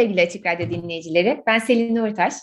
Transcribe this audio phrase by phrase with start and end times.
[0.00, 1.42] Sevgili Açık Radyo dinleyicileri.
[1.46, 2.34] Ben Selin Uğurtaş.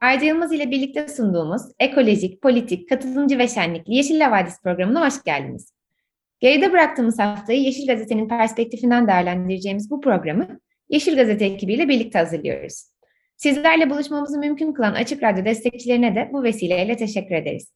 [0.00, 5.72] Arca Yılmaz ile birlikte sunduğumuz ekolojik, politik, katılımcı ve şenlikli Yeşil Lavadis programına hoş geldiniz.
[6.40, 12.84] Geride bıraktığımız haftayı Yeşil Gazete'nin perspektifinden değerlendireceğimiz bu programı Yeşil Gazete ekibiyle birlikte hazırlıyoruz.
[13.36, 17.72] Sizlerle buluşmamızı mümkün kılan Açık Radyo destekçilerine de bu vesileyle teşekkür ederiz.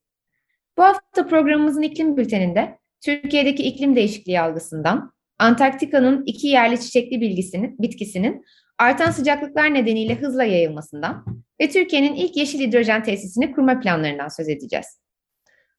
[0.78, 8.44] Bu hafta programımızın iklim bülteninde Türkiye'deki iklim değişikliği algısından, Antarktika'nın iki yerli çiçekli bilgisinin, bitkisinin
[8.82, 11.24] artan sıcaklıklar nedeniyle hızla yayılmasından
[11.60, 14.86] ve Türkiye'nin ilk yeşil hidrojen tesisini kurma planlarından söz edeceğiz.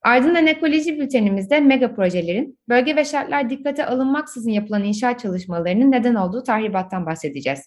[0.01, 6.43] Ardından ekoloji bültenimizde mega projelerin bölge ve şartlar dikkate alınmaksızın yapılan inşaat çalışmalarının neden olduğu
[6.43, 7.59] tahribattan bahsedeceğiz.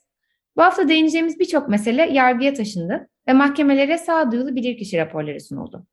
[0.56, 5.86] Bu hafta değineceğimiz birçok mesele yargıya taşındı ve mahkemelere sağduyulu bilirkişi raporları sunuldu.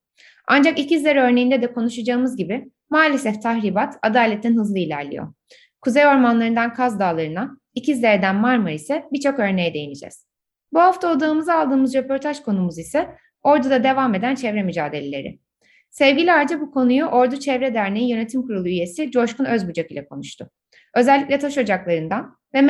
[0.47, 5.33] Ancak ikizler örneğinde de konuşacağımız gibi maalesef tahribat adaletten hızlı ilerliyor.
[5.81, 10.27] Kuzey ormanlarından Kaz Dağları'na, İkizler'den Marmaris'e birçok örneğe değineceğiz.
[10.73, 13.09] Bu hafta odağımıza aldığımız röportaj konumuz ise
[13.43, 15.39] Ordu'da devam eden çevre mücadeleleri.
[15.89, 20.49] Sevgili Arca bu konuyu Ordu Çevre Derneği Yönetim Kurulu üyesi Coşkun Özbucak ile konuştu.
[20.95, 22.61] Özellikle taş ocaklarından ve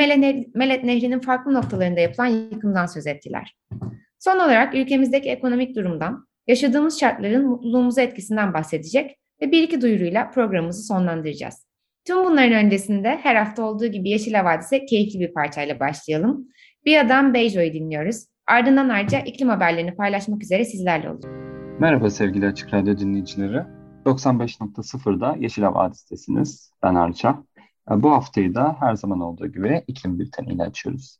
[0.54, 3.56] Melet Nehri'nin farklı noktalarında yapılan yıkımdan söz ettiler.
[4.18, 10.82] Son olarak ülkemizdeki ekonomik durumdan, yaşadığımız şartların mutluluğumuza etkisinden bahsedecek ve bir iki duyuruyla programımızı
[10.82, 11.66] sonlandıracağız.
[12.04, 16.48] Tüm bunların öncesinde her hafta olduğu gibi Yeşil Havadis'e keyifli bir parçayla başlayalım.
[16.84, 18.26] Bir adam Beijo'yu dinliyoruz.
[18.46, 21.36] Ardından ayrıca iklim haberlerini paylaşmak üzere sizlerle olacağız.
[21.80, 23.62] Merhaba sevgili Açık Radyo dinleyicileri.
[24.04, 26.70] 95.0'da Yeşil Havadis'tesiniz.
[26.82, 27.42] Ben Arça.
[27.90, 31.18] Bu haftayı da her zaman olduğu gibi iklim bülteniyle açıyoruz.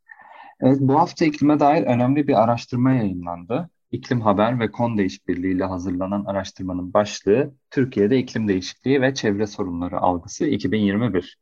[0.61, 3.71] Evet, bu hafta iklime dair önemli bir araştırma yayınlandı.
[3.95, 10.01] İklim Haber ve KONDA İşbirliği ile hazırlanan araştırmanın başlığı Türkiye'de iklim değişikliği ve çevre sorunları
[10.01, 11.39] algısı 2021.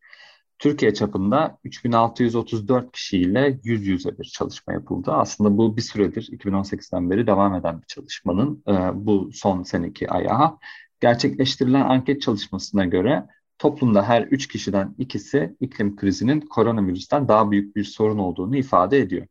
[0.58, 5.12] Türkiye çapında 3634 kişiyle yüz yüze bir çalışma yapıldı.
[5.12, 8.72] Aslında bu bir süredir 2018'den beri devam eden bir çalışmanın e,
[9.06, 10.58] bu son seneki ayağı.
[11.00, 13.26] Gerçekleştirilen anket çalışmasına göre
[13.58, 19.26] toplumda her üç kişiden ikisi iklim krizinin koronavirüsten daha büyük bir sorun olduğunu ifade ediyor.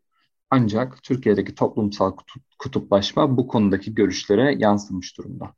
[0.52, 2.12] Ancak Türkiye'deki toplumsal
[2.60, 5.54] kutuplaşma bu konudaki görüşlere yansımış durumda.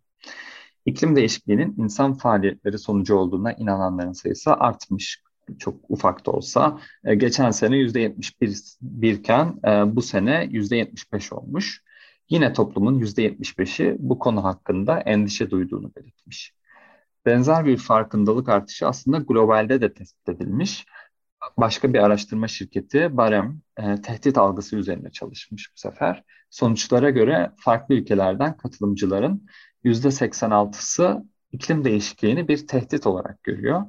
[0.86, 5.24] İklim değişikliğinin insan faaliyetleri sonucu olduğuna inananların sayısı artmış
[5.60, 6.80] çok ufak da olsa.
[7.06, 11.84] E, geçen sene %71 birken e, bu sene %75 olmuş.
[12.30, 16.54] Yine toplumun %75'i bu konu hakkında endişe duyduğunu belirtmiş.
[17.26, 20.86] Benzer bir farkındalık artışı aslında globalde de tespit edilmiş
[21.58, 26.24] başka bir araştırma şirketi Barem e, tehdit algısı üzerine çalışmış bu sefer.
[26.50, 29.48] Sonuçlara göre farklı ülkelerden katılımcıların
[29.84, 33.82] %86'sı iklim değişikliğini bir tehdit olarak görüyor.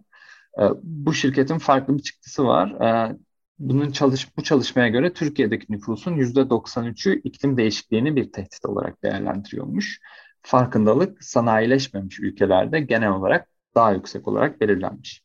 [0.60, 2.70] E, bu şirketin farklı bir çıktısı var.
[2.70, 3.16] E,
[3.58, 10.00] bunun çalış bu çalışmaya göre Türkiye'deki nüfusun %93'ü iklim değişikliğini bir tehdit olarak değerlendiriyormuş.
[10.42, 15.23] Farkındalık sanayileşmemiş ülkelerde genel olarak daha yüksek olarak belirlenmiş.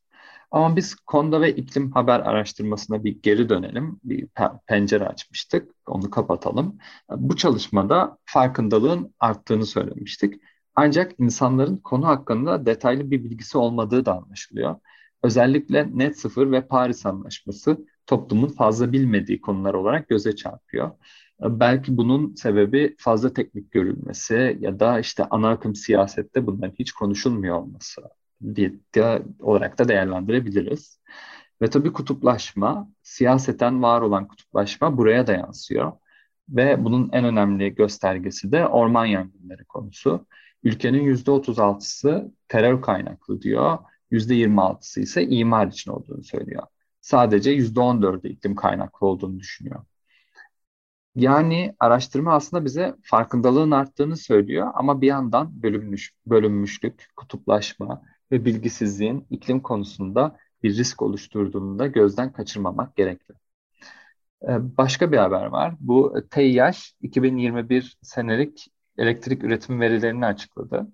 [0.52, 4.00] Ama biz konuda ve iklim haber araştırmasına bir geri dönelim.
[4.04, 4.28] Bir
[4.68, 5.72] pencere açmıştık.
[5.88, 6.78] Onu kapatalım.
[7.10, 10.42] Bu çalışmada farkındalığın arttığını söylemiştik.
[10.76, 14.76] Ancak insanların konu hakkında detaylı bir bilgisi olmadığı da anlaşılıyor.
[15.24, 20.92] Özellikle net sıfır ve Paris Anlaşması toplumun fazla bilmediği konular olarak göze çarpıyor.
[21.42, 27.56] Belki bunun sebebi fazla teknik görülmesi ya da işte ana akım siyasette bunların hiç konuşulmuyor
[27.56, 28.02] olması
[28.42, 28.80] bir
[29.40, 31.00] olarak da değerlendirebiliriz.
[31.62, 35.92] Ve tabii kutuplaşma, siyaseten var olan kutuplaşma buraya da yansıyor.
[36.50, 40.28] Ve bunun en önemli göstergesi de orman yangınları konusu.
[40.64, 43.78] Ülkenin %36'sı terör kaynaklı diyor,
[44.12, 46.64] %26'sı ise imar için olduğunu söylüyor.
[47.02, 49.86] Sadece %14'ü iklim kaynaklı olduğunu düşünüyor.
[51.16, 59.28] Yani araştırma aslında bize farkındalığın arttığını söylüyor ama bir yandan bölünmüş, bölünmüşlük, kutuplaşma, ve bilgisizliğin
[59.30, 63.36] iklim konusunda bir risk oluşturduğunu da gözden kaçırmamak gerekli.
[64.44, 65.76] Ee, başka bir haber var.
[65.80, 68.68] Bu TİH 2021 senelik
[68.98, 70.88] elektrik üretim verilerini açıkladı.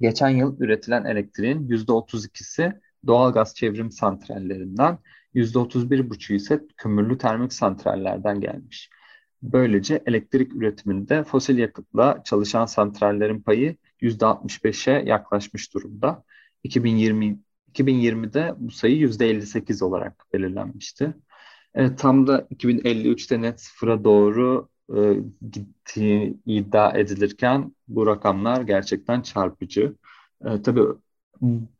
[0.00, 4.98] Geçen yıl üretilen elektriğin %32'si doğalgaz çevrim santrallerinden,
[5.34, 8.90] %31,5'u ise kömürlü termik santrallerden gelmiş.
[9.42, 16.24] Böylece elektrik üretiminde fosil yakıtla çalışan santrallerin payı %65'e yaklaşmış durumda.
[16.64, 17.38] 2020
[17.68, 21.14] 2020'de bu sayı %58 olarak belirlenmişti.
[21.74, 24.98] E, tam da 2053'te net sıfıra doğru e,
[25.52, 29.96] gittiği iddia edilirken bu rakamlar gerçekten çarpıcı.
[30.44, 30.82] E, tabii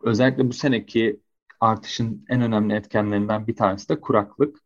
[0.02, 1.20] özellikle bu seneki
[1.60, 4.58] artışın en önemli etkenlerinden bir tanesi de kuraklık.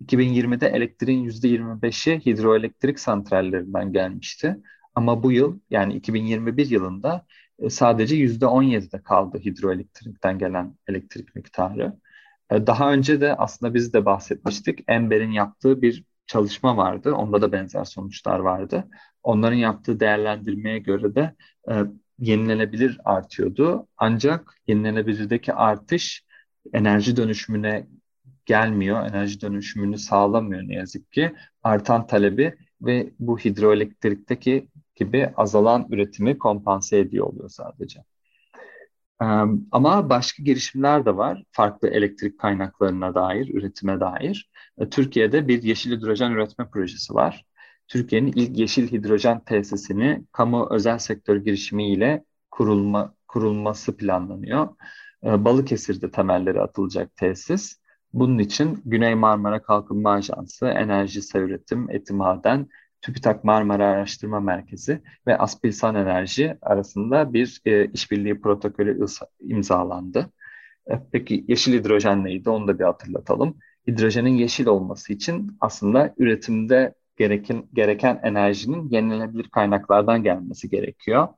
[0.00, 4.56] 2020'de elektriğin %25'i hidroelektrik santrallerinden gelmişti.
[4.94, 7.26] Ama bu yıl yani 2021 yılında
[7.68, 11.96] sadece %17'de kaldı hidroelektrikten gelen elektrik miktarı.
[12.50, 14.84] E, daha önce de aslında biz de bahsetmiştik.
[14.88, 17.12] Ember'in yaptığı bir çalışma vardı.
[17.12, 18.88] Onda da benzer sonuçlar vardı.
[19.22, 21.34] Onların yaptığı değerlendirmeye göre de
[21.70, 21.74] e,
[22.18, 23.88] yenilenebilir artıyordu.
[23.96, 26.24] Ancak yenilenebilirdeki artış
[26.72, 27.86] enerji dönüşümüne
[28.46, 29.06] gelmiyor.
[29.06, 31.32] Enerji dönüşümünü sağlamıyor ne yazık ki.
[31.62, 34.68] Artan talebi ve bu hidroelektrikteki
[35.00, 38.00] gibi azalan üretimi kompanse ediyor oluyor sadece.
[39.72, 44.50] Ama başka girişimler de var farklı elektrik kaynaklarına dair, üretime dair.
[44.78, 47.44] E, Türkiye'de bir yeşil hidrojen üretme projesi var.
[47.88, 54.68] Türkiye'nin ilk yeşil hidrojen tesisini kamu özel sektör girişimiyle kurulma, kurulması planlanıyor.
[55.24, 57.80] E, Balıkesir'de temelleri atılacak tesis.
[58.12, 62.68] Bunun için Güney Marmara Kalkınma Ajansı, Enerji Üretim, Etimaden,
[63.02, 69.06] TÜBİTAK Marmara Araştırma Merkezi ve Aspilsan Enerji arasında bir e, işbirliği protokolü
[69.40, 70.30] imzalandı.
[70.90, 72.50] E, peki yeşil hidrojen neydi?
[72.50, 73.56] Onu da bir hatırlatalım.
[73.88, 81.28] Hidrojenin yeşil olması için aslında üretimde gereken, gereken enerjinin yenilenebilir kaynaklardan gelmesi gerekiyor.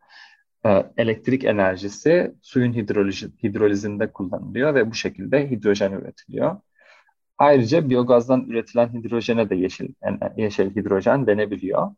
[0.67, 6.57] E, elektrik enerjisi suyun hidroliz, hidrolizinde kullanılıyor ve bu şekilde hidrojen üretiliyor.
[7.43, 9.89] Ayrıca biyogazdan üretilen hidrojene de yeşil,
[10.37, 11.91] yeşil hidrojen denebiliyor.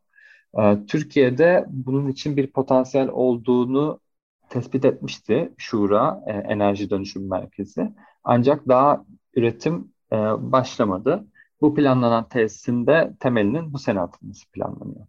[0.59, 4.01] Ee, Türkiye'de bunun için bir potansiyel olduğunu
[4.49, 7.93] tespit etmişti Şura e, Enerji Dönüşüm Merkezi.
[8.25, 9.05] Ancak daha
[9.35, 10.17] üretim e,
[10.53, 11.27] başlamadı.
[11.61, 15.07] Bu planlanan tesisin de temelinin bu sene atılması planlanıyor.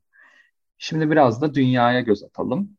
[0.78, 2.70] Şimdi biraz da dünyaya göz atalım.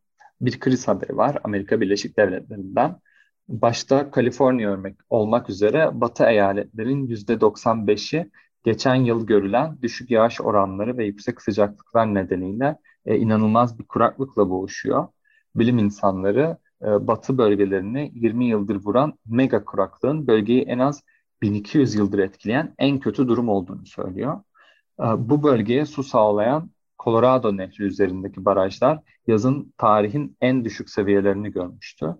[0.40, 3.00] Bir kriz haberi var Amerika Birleşik Devletleri'nden
[3.48, 8.30] başta Kaliforniya örnek olmak üzere Batı eyaletlerin %95'i
[8.64, 15.08] geçen yıl görülen düşük yağış oranları ve yüksek sıcaklıklar nedeniyle e, inanılmaz bir kuraklıkla boğuşuyor.
[15.54, 21.02] Bilim insanları e, batı bölgelerini 20 yıldır vuran mega kuraklığın bölgeyi en az
[21.42, 24.40] 1200 yıldır etkileyen en kötü durum olduğunu söylüyor.
[25.00, 26.70] E, bu bölgeye su sağlayan
[27.04, 32.16] Colorado Nehri üzerindeki barajlar yazın tarihin en düşük seviyelerini görmüştü.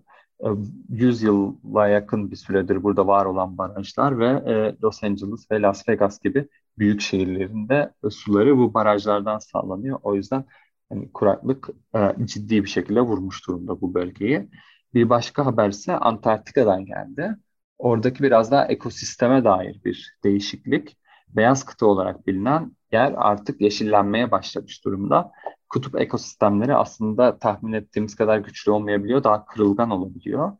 [0.89, 5.61] 100 e, yıla yakın bir süredir burada var olan barajlar ve e, Los Angeles ve
[5.61, 6.47] Las Vegas gibi
[6.77, 9.99] büyük şehirlerinde suları bu barajlardan sağlanıyor.
[10.03, 10.45] O yüzden
[10.89, 14.49] hani kuraklık e, ciddi bir şekilde vurmuş durumda bu bölgeyi.
[14.93, 17.35] Bir başka haber ise Antarktika'dan geldi.
[17.77, 20.97] Oradaki biraz daha ekosisteme dair bir değişiklik.
[21.27, 25.31] Beyaz kıta olarak bilinen yer artık yeşillenmeye başlamış durumda
[25.69, 30.51] kutup ekosistemleri aslında tahmin ettiğimiz kadar güçlü olmayabiliyor, daha kırılgan olabiliyor.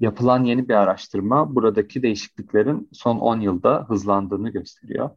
[0.00, 5.10] Yapılan yeni bir araştırma buradaki değişikliklerin son 10 yılda hızlandığını gösteriyor.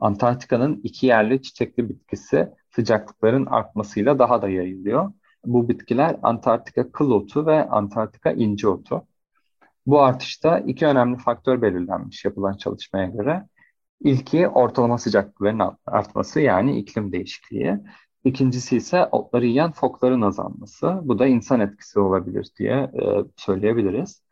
[0.00, 5.12] Antarktika'nın iki yerli çiçekli bitkisi sıcaklıkların artmasıyla daha da yayılıyor.
[5.44, 9.06] Bu bitkiler Antarktika kıl otu ve Antarktika inci otu.
[9.86, 13.46] Bu artışta iki önemli faktör belirlenmiş yapılan çalışmaya göre.
[14.00, 17.78] İlki ortalama sıcaklıkların artması yani iklim değişikliği.
[18.26, 21.00] İkincisi ise otları yiyen fokların azalması.
[21.02, 24.22] Bu da insan etkisi olabilir diye e, söyleyebiliriz.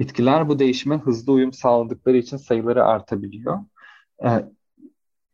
[0.00, 3.58] Bitkiler bu değişime hızlı uyum sağladıkları için sayıları artabiliyor.
[4.24, 4.28] E,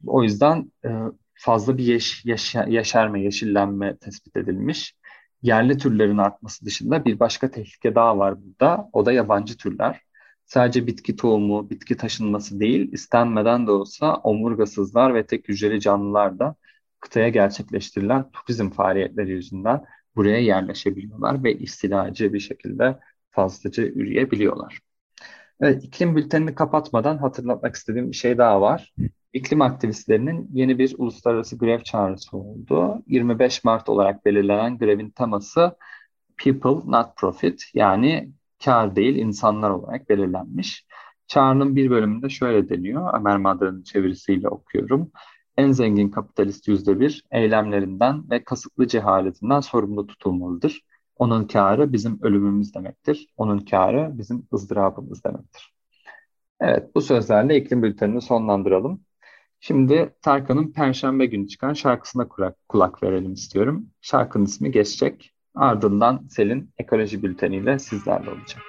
[0.07, 0.89] o yüzden e,
[1.35, 4.97] fazla bir yeş, yaş, yaşarma, yeşillenme tespit edilmiş.
[5.43, 8.91] Yerli türlerin artması dışında bir başka tehlike daha var burada.
[8.93, 10.03] O da yabancı türler.
[10.47, 16.55] Sadece bitki tohumu, bitki taşınması değil, istenmeden de olsa omurgasızlar ve tek hücreli canlılar da
[17.01, 19.85] kıtaya gerçekleştirilen turizm faaliyetleri yüzünden
[20.17, 22.99] buraya yerleşebiliyorlar ve istilacı bir şekilde
[23.31, 24.79] fazlaca üreyebiliyorlar.
[25.61, 28.95] Evet, iklim bültenini kapatmadan hatırlatmak istediğim bir şey daha var.
[29.33, 33.03] İklim aktivistlerinin yeni bir uluslararası grev çağrısı oldu.
[33.07, 35.77] 25 Mart olarak belirlenen grevin teması
[36.45, 38.33] People Not Profit yani
[38.65, 40.87] kar değil insanlar olarak belirlenmiş.
[41.27, 43.19] Çağrının bir bölümünde şöyle deniyor.
[43.21, 45.13] Ömer Madra'nın çevirisiyle okuyorum
[45.59, 50.83] en zengin kapitalist yüzde bir eylemlerinden ve kasıtlı cehaletinden sorumlu tutulmalıdır.
[51.17, 53.27] Onun karı bizim ölümümüz demektir.
[53.37, 55.75] Onun karı bizim ızdırabımız demektir.
[56.61, 59.01] Evet, bu sözlerle iklim bültenini sonlandıralım.
[59.61, 63.87] Şimdi Tarkan'ın Perşembe günü çıkan şarkısına kulak, kulak verelim istiyorum.
[64.01, 65.35] Şarkının ismi Geçecek.
[65.55, 68.63] Ardından Selin ekoloji bülteniyle sizlerle olacak.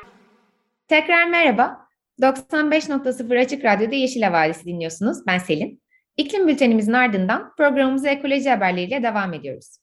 [0.88, 1.88] Tekrar merhaba.
[2.22, 5.18] 95.0 Açık Radyo'da Yeşil Havadisi dinliyorsunuz.
[5.28, 5.82] Ben Selin.
[6.20, 9.78] İklim bültenimizin ardından programımıza ekoloji haberleriyle devam ediyoruz.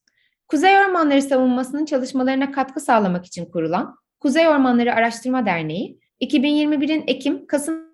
[0.48, 7.86] Kuzey Ormanları savunmasının çalışmalarına katkı sağlamak için kurulan Kuzey Ormanları Araştırma Derneği, 2021'in Ekim, Kasım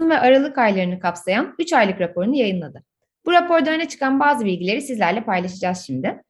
[0.00, 2.84] ve Aralık aylarını kapsayan 3 aylık raporunu yayınladı.
[3.26, 6.22] Bu raporda öne çıkan bazı bilgileri sizlerle paylaşacağız şimdi.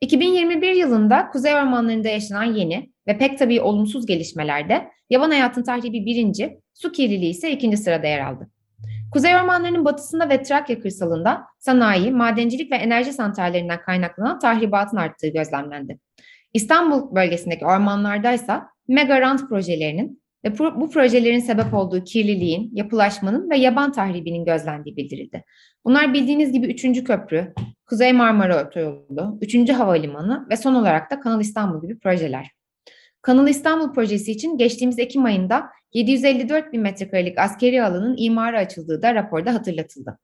[0.00, 6.60] 2021 yılında Kuzey Ormanları'nda yaşanan yeni ve pek tabii olumsuz gelişmelerde yaban hayatın tahribi birinci,
[6.74, 8.50] su kirliliği ise ikinci sırada yer aldı.
[9.12, 15.98] Kuzey ormanlarının batısında ve Trakya kırsalında sanayi, madencilik ve enerji santrallerinden kaynaklanan tahribatın arttığı gözlemlendi.
[16.54, 23.92] İstanbul bölgesindeki ormanlardaysa mega rant projelerinin ve bu projelerin sebep olduğu kirliliğin, yapılaşmanın ve yaban
[23.92, 25.44] tahribinin gözlendiği bildirildi.
[25.84, 27.04] Bunlar bildiğiniz gibi 3.
[27.04, 27.52] köprü,
[27.86, 29.70] Kuzey Marmara Otoyolu, 3.
[29.70, 32.57] Havalimanı ve son olarak da Kanal İstanbul gibi projeler.
[33.28, 39.14] Kanal İstanbul projesi için geçtiğimiz Ekim ayında 754 bin metrekarelik askeri alanın imarı açıldığı da
[39.14, 40.18] raporda hatırlatıldı.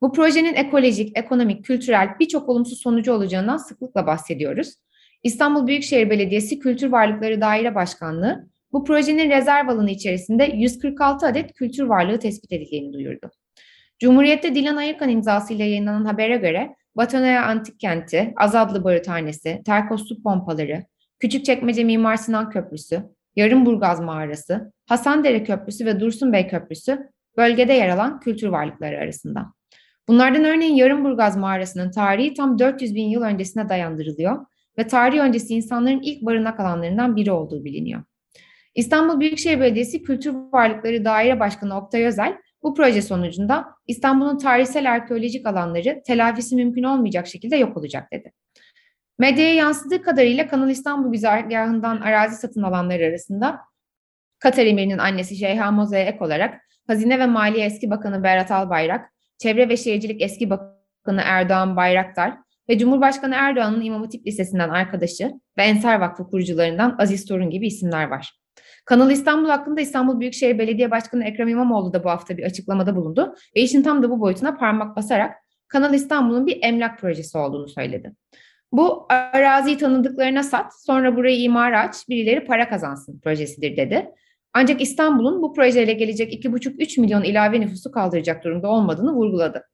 [0.00, 4.74] Bu projenin ekolojik, ekonomik, kültürel birçok olumsuz sonucu olacağından sıklıkla bahsediyoruz.
[5.22, 11.84] İstanbul Büyükşehir Belediyesi Kültür Varlıkları Daire Başkanlığı bu projenin rezerv alanı içerisinde 146 adet kültür
[11.84, 13.30] varlığı tespit edildiğini duyurdu.
[13.98, 20.84] Cumhuriyet'te Dilan Ayırkan imzasıyla yayınlanan habere göre Batonaya Antik Kenti, Azadlı Barıthanesi, Terkos Su Pompaları,
[21.20, 23.02] Küçükçekmece Mimar Sinan Köprüsü,
[23.36, 29.46] Yarımburgaz Mağarası, Hasandere Köprüsü ve Dursun Bey Köprüsü bölgede yer alan kültür varlıkları arasında.
[30.08, 34.46] Bunlardan örneğin Yarımburgaz Mağarası'nın tarihi tam 400 bin yıl öncesine dayandırılıyor
[34.78, 38.02] ve tarih öncesi insanların ilk barınak alanlarından biri olduğu biliniyor.
[38.74, 45.46] İstanbul Büyükşehir Belediyesi Kültür Varlıkları Daire Başkanı Oktay Özel, bu proje sonucunda İstanbul'un tarihsel arkeolojik
[45.46, 48.32] alanları telafisi mümkün olmayacak şekilde yok olacak dedi.
[49.20, 53.58] Medyaya yansıdığı kadarıyla Kanal İstanbul güzergahından arazi satın alanları arasında
[54.38, 59.68] Katar Emir'in annesi Şeyha Moze'ye ek olarak Hazine ve Maliye Eski Bakanı Berat Albayrak, Çevre
[59.68, 62.34] ve Şehircilik Eski Bakanı Erdoğan Bayraktar
[62.68, 68.08] ve Cumhurbaşkanı Erdoğan'ın İmam Hatip Lisesi'nden arkadaşı ve Ensar Vakfı kurucularından Aziz Torun gibi isimler
[68.08, 68.40] var.
[68.84, 73.34] Kanal İstanbul hakkında İstanbul Büyükşehir Belediye Başkanı Ekrem İmamoğlu da bu hafta bir açıklamada bulundu
[73.56, 75.34] ve işin tam da bu boyutuna parmak basarak
[75.68, 78.12] Kanal İstanbul'un bir emlak projesi olduğunu söyledi.
[78.72, 84.10] Bu araziyi tanıdıklarına sat, sonra burayı imara aç, birileri para kazansın projesidir dedi.
[84.52, 89.64] Ancak İstanbul'un bu projeyle gelecek 2,5-3 milyon ilave nüfusu kaldıracak durumda olmadığını vurguladı.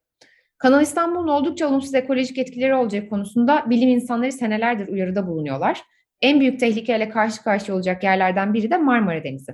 [0.58, 5.82] Kanal İstanbul'un oldukça olumsuz ekolojik etkileri olacağı konusunda bilim insanları senelerdir uyarıda bulunuyorlar.
[6.20, 9.52] En büyük tehlikeyle karşı karşıya olacak yerlerden biri de Marmara Denizi.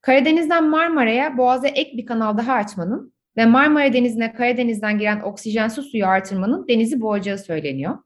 [0.00, 6.06] Karadeniz'den Marmara'ya Boğaz'a ek bir kanal daha açmanın ve Marmara Denizi'ne Karadeniz'den giren oksijensiz suyu
[6.06, 7.98] artırmanın denizi boğacağı söyleniyor.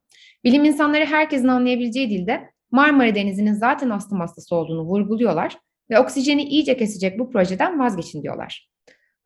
[0.47, 5.59] Bilim insanları herkesin anlayabileceği dilde Marmara Denizi'nin zaten astım hastası olduğunu vurguluyorlar
[5.91, 8.69] ve oksijeni iyice kesecek bu projeden vazgeçin diyorlar.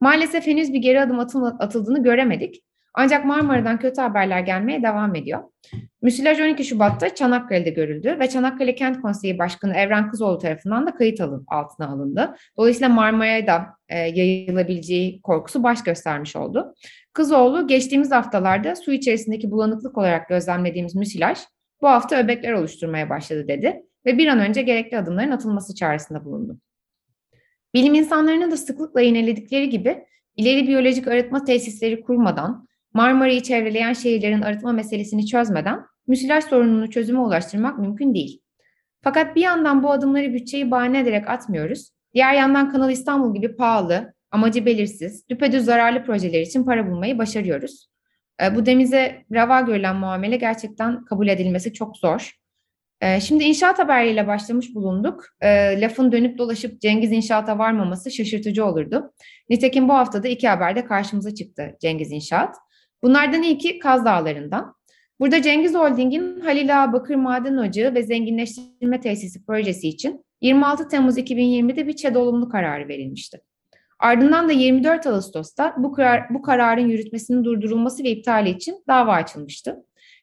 [0.00, 1.19] Maalesef henüz bir geri adım
[1.59, 2.62] atıldığını göremedik.
[2.94, 5.42] Ancak Marmara'dan kötü haberler gelmeye devam ediyor.
[6.02, 11.20] Müsilaj 12 Şubat'ta Çanakkale'de görüldü ve Çanakkale Kent Konseyi Başkanı Evren Kızoğlu tarafından da kayıt
[11.47, 12.37] altına alındı.
[12.59, 16.75] Dolayısıyla Marmara'ya da e, yayılabileceği korkusu baş göstermiş oldu.
[17.12, 21.38] Kızoğlu geçtiğimiz haftalarda su içerisindeki bulanıklık olarak gözlemlediğimiz müsilaj
[21.82, 26.59] bu hafta öbekler oluşturmaya başladı dedi ve bir an önce gerekli adımların atılması çağrısında bulundu.
[27.75, 30.04] Bilim insanlarının da sıklıkla yineledikleri gibi
[30.37, 37.78] ileri biyolojik arıtma tesisleri kurmadan, Marmara'yı çevreleyen şehirlerin arıtma meselesini çözmeden müsilaj sorununu çözüme ulaştırmak
[37.78, 38.40] mümkün değil.
[39.02, 41.90] Fakat bir yandan bu adımları bütçeyi bahane ederek atmıyoruz.
[42.14, 47.90] Diğer yandan Kanal İstanbul gibi pahalı, amacı belirsiz, düpedüz zararlı projeler için para bulmayı başarıyoruz.
[48.42, 52.32] E, bu denize rava görülen muamele gerçekten kabul edilmesi çok zor.
[53.00, 55.25] E, şimdi inşaat haberleriyle başlamış bulunduk.
[55.40, 59.12] E, lafın dönüp dolaşıp Cengiz İnşaat'a varmaması şaşırtıcı olurdu.
[59.50, 62.56] Nitekim bu haftada iki haberde karşımıza çıktı Cengiz İnşaat.
[63.02, 64.75] Bunlardan ilki Kaz Dağları'ndan.
[65.21, 71.19] Burada Cengiz Holding'in Halil Ağa Bakır Maden Ocağı ve Zenginleştirme Tesisi projesi için 26 Temmuz
[71.19, 73.40] 2020'de bir ÇED olumlu kararı verilmişti.
[73.99, 79.76] Ardından da 24 Ağustos'ta bu, karar, bu kararın yürütmesinin durdurulması ve iptali için dava açılmıştı.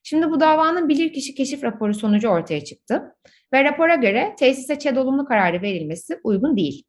[0.03, 3.15] Şimdi bu davanın bilirkişi keşif raporu sonucu ortaya çıktı
[3.53, 6.83] ve rapora göre tesise ÇED olumlu kararı verilmesi uygun değil.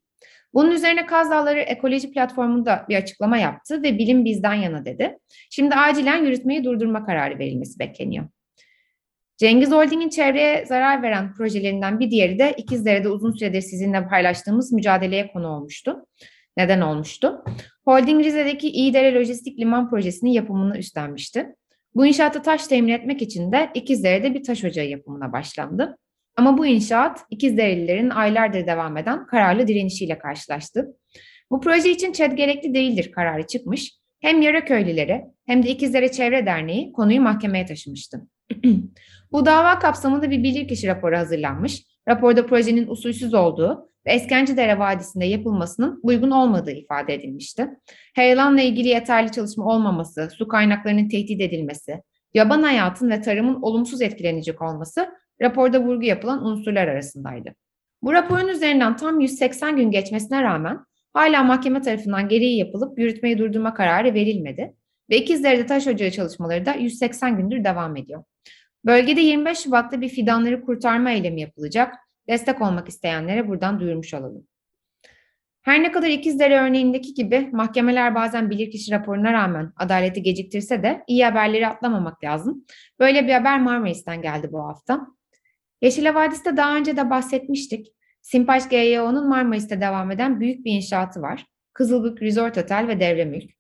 [0.55, 5.19] Bunun üzerine Kaz Dağları Ekoloji Platformu'nda bir açıklama yaptı ve bilim bizden yana dedi.
[5.51, 8.29] Şimdi acilen yürütmeyi durdurma kararı verilmesi bekleniyor.
[9.37, 15.33] Cengiz Holding'in çevreye zarar veren projelerinden bir diğeri de İkizdere'de uzun süredir sizinle paylaştığımız mücadeleye
[15.33, 16.07] konu olmuştu.
[16.57, 17.45] Neden olmuştu?
[17.85, 21.47] Holding Rize'deki İyidere Lojistik Liman Projesi'nin yapımını üstlenmişti.
[21.95, 25.99] Bu inşaata taş temin etmek için de İkizdere'de bir taş ocağı yapımına başlandı.
[26.39, 30.97] Ama bu inşaat İkizderelilerin aylardır devam eden kararlı direnişiyle karşılaştı.
[31.51, 33.93] Bu proje için ÇED gerekli değildir kararı çıkmış.
[34.21, 38.27] Hem Yaraköylüleri hem de İkizdere Çevre Derneği konuyu mahkemeye taşımıştı.
[39.33, 41.83] bu dava kapsamında bir bilirkişi raporu hazırlanmış.
[42.09, 47.69] Raporda projenin usulsüz olduğu ve Eskencidere Vadisi'nde yapılmasının uygun olmadığı ifade edilmişti.
[48.15, 52.03] Heyelanla ilgili yeterli çalışma olmaması, su kaynaklarının tehdit edilmesi,
[52.35, 55.09] yaban hayatın ve tarımın olumsuz etkilenecek olması
[55.43, 57.55] raporda vurgu yapılan unsurlar arasındaydı.
[58.03, 60.79] Bu raporun üzerinden tam 180 gün geçmesine rağmen
[61.13, 64.75] hala mahkeme tarafından gereği yapılıp yürütmeyi durdurma kararı verilmedi
[65.11, 68.25] ve İkizdere'de taş ocağı çalışmaları da 180 gündür devam ediyor.
[68.85, 71.95] Bölgede 25 Şubat'ta bir fidanları kurtarma eylemi yapılacak.
[72.29, 74.47] Destek olmak isteyenlere buradan duyurmuş olalım.
[75.63, 81.25] Her ne kadar İkizdere örneğindeki gibi mahkemeler bazen bilirkişi raporuna rağmen adaleti geciktirse de iyi
[81.25, 82.65] haberleri atlamamak lazım.
[82.99, 85.07] Böyle bir haber Marmaris'ten geldi bu hafta.
[85.83, 87.87] Yeşil Vadisi'de daha önce de bahsetmiştik.
[88.23, 91.47] Simpaş GYO'nun Marmaris'te devam eden büyük bir inşaatı var.
[91.73, 93.51] Kızılbük Resort Otel ve Devre Mülk.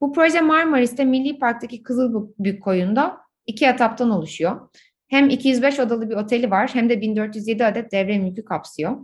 [0.00, 3.16] Bu proje Marmaris'te Milli Park'taki Kızılbük koyunda
[3.46, 4.68] iki etaptan oluşuyor.
[5.08, 8.96] Hem 205 odalı bir oteli var hem de 1407 adet devre mülkü kapsıyor.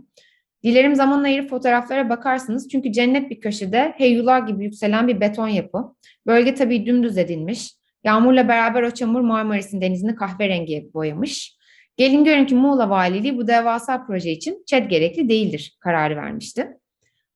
[0.63, 5.95] Dilerim zaman ayırıp fotoğraflara bakarsınız çünkü cennet bir köşede heyula gibi yükselen bir beton yapı.
[6.27, 7.73] Bölge tabii dümdüz edilmiş.
[8.03, 11.56] Yağmurla beraber o çamur Marmaris'in denizini kahverengiye boyamış.
[11.97, 16.77] Gelin görün ki Muğla Valiliği bu devasa proje için ÇED gerekli değildir kararı vermişti.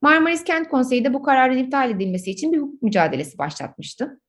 [0.01, 4.19] Marmaris Kent Konseyi de bu kararın iptal edilmesi için bir hukuk mücadelesi başlatmıştı.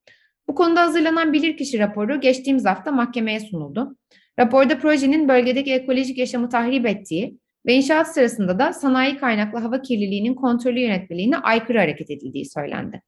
[0.47, 3.97] Bu konuda hazırlanan bilirkişi raporu geçtiğimiz hafta mahkemeye sunuldu.
[4.39, 10.33] Raporda projenin bölgedeki ekolojik yaşamı tahrip ettiği ve inşaat sırasında da sanayi kaynaklı hava kirliliğinin
[10.33, 13.01] kontrolü yönetmeliğine aykırı hareket edildiği söylendi.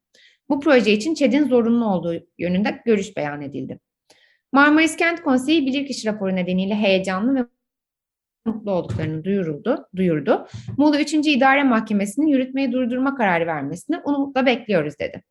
[0.50, 3.80] Bu proje için ÇED'in zorunlu olduğu yönünde görüş beyan edildi.
[4.52, 7.46] Marmaris Kent Konseyi bilirkişi raporu nedeniyle heyecanlı ve
[8.46, 10.48] mutlu olduklarını duyuruldu, duyurdu.
[10.78, 11.14] Muğla 3.
[11.14, 15.24] İdare Mahkemesi'nin yürütmeyi durdurma kararı vermesini umutla bekliyoruz dedi.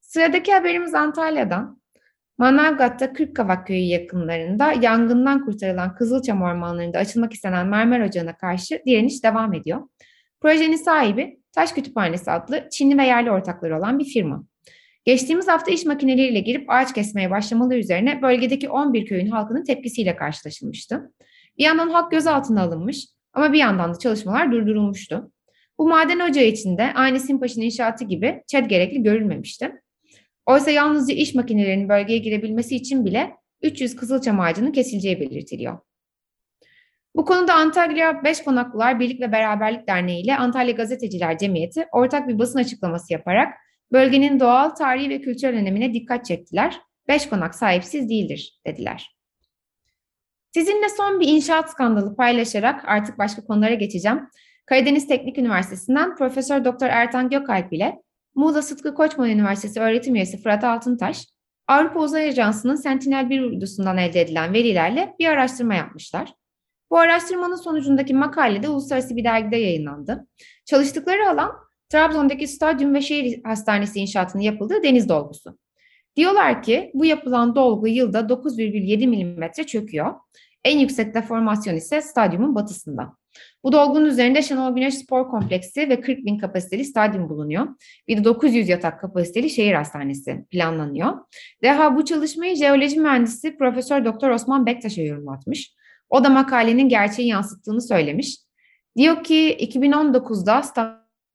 [0.00, 1.80] Sıradaki haberimiz Antalya'dan.
[2.38, 9.54] Manavgat'ta Kırkkavak Köyü yakınlarında yangından kurtarılan Kızılçam ormanlarında açılmak istenen mermer ocağına karşı direniş devam
[9.54, 9.88] ediyor.
[10.40, 14.44] Projenin sahibi Taş Kütüphanesi adlı Çinli ve yerli ortakları olan bir firma.
[15.06, 21.12] Geçtiğimiz hafta iş makineleriyle girip ağaç kesmeye başlamaları üzerine bölgedeki 11 köyün halkının tepkisiyle karşılaşılmıştı.
[21.58, 25.32] Bir yandan halk gözaltına alınmış ama bir yandan da çalışmalar durdurulmuştu.
[25.78, 29.72] Bu maden ocağı içinde aynı Simpaş'ın inşaatı gibi ÇED gerekli görülmemişti.
[30.46, 35.78] Oysa yalnızca iş makinelerinin bölgeye girebilmesi için bile 300 kızılçam ağacının kesileceği belirtiliyor.
[37.16, 42.38] Bu konuda Antalya Beş Konaklılar Birlik ve Beraberlik Derneği ile Antalya Gazeteciler Cemiyeti ortak bir
[42.38, 43.48] basın açıklaması yaparak
[43.92, 46.80] bölgenin doğal, tarihi ve kültürel önemine dikkat çektiler.
[47.08, 49.16] Beş konak sahipsiz değildir dediler.
[50.54, 54.28] Sizinle son bir inşaat skandalı paylaşarak artık başka konulara geçeceğim.
[54.66, 58.02] Karadeniz Teknik Üniversitesi'nden Profesör Doktor Ertan Gökalp ile
[58.34, 61.26] Muğla Sıtkı Koçman Üniversitesi öğretim üyesi Fırat Altıntaş,
[61.68, 66.34] Avrupa Uzay Ajansı'nın Sentinel-1 uydusundan elde edilen verilerle bir araştırma yapmışlar.
[66.90, 70.26] Bu araştırmanın sonucundaki makale de uluslararası bir dergide yayınlandı.
[70.64, 71.52] Çalıştıkları alan
[71.88, 75.58] Trabzon'daki stadyum ve şehir hastanesi inşaatının yapıldığı deniz dolgusu.
[76.16, 80.14] Diyorlar ki bu yapılan dolgu yılda 9,7 mm çöküyor.
[80.64, 83.16] En yüksek deformasyon ise stadyumun batısında.
[83.64, 87.66] Bu dolgunun üzerinde Şenol Güneş Spor Kompleksi ve 40 bin kapasiteli stadyum bulunuyor.
[88.08, 91.12] Bir de 900 yatak kapasiteli şehir hastanesi planlanıyor.
[91.62, 95.74] Daha bu çalışmayı jeoloji mühendisi Profesör Doktor Osman Bektaş'a yorumlatmış.
[96.10, 98.38] O da makalenin gerçeği yansıttığını söylemiş.
[98.96, 100.52] Diyor ki 2019'da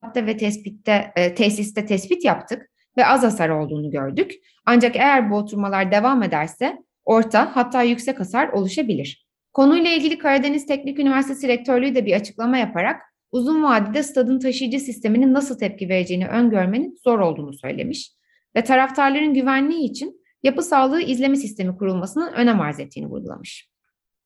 [0.02, 4.32] stadyumda ve tespitte, e, tesiste tespit yaptık ve az hasar olduğunu gördük.
[4.66, 9.26] Ancak eğer bu oturmalar devam ederse orta hatta yüksek hasar oluşabilir.
[9.54, 15.34] Konuyla ilgili Karadeniz Teknik Üniversitesi Rektörlüğü de bir açıklama yaparak uzun vadede stadın taşıyıcı sisteminin
[15.34, 18.12] nasıl tepki vereceğini öngörmenin zor olduğunu söylemiş
[18.56, 23.70] ve taraftarların güvenliği için yapı sağlığı izleme sistemi kurulmasının önem arz ettiğini vurgulamış.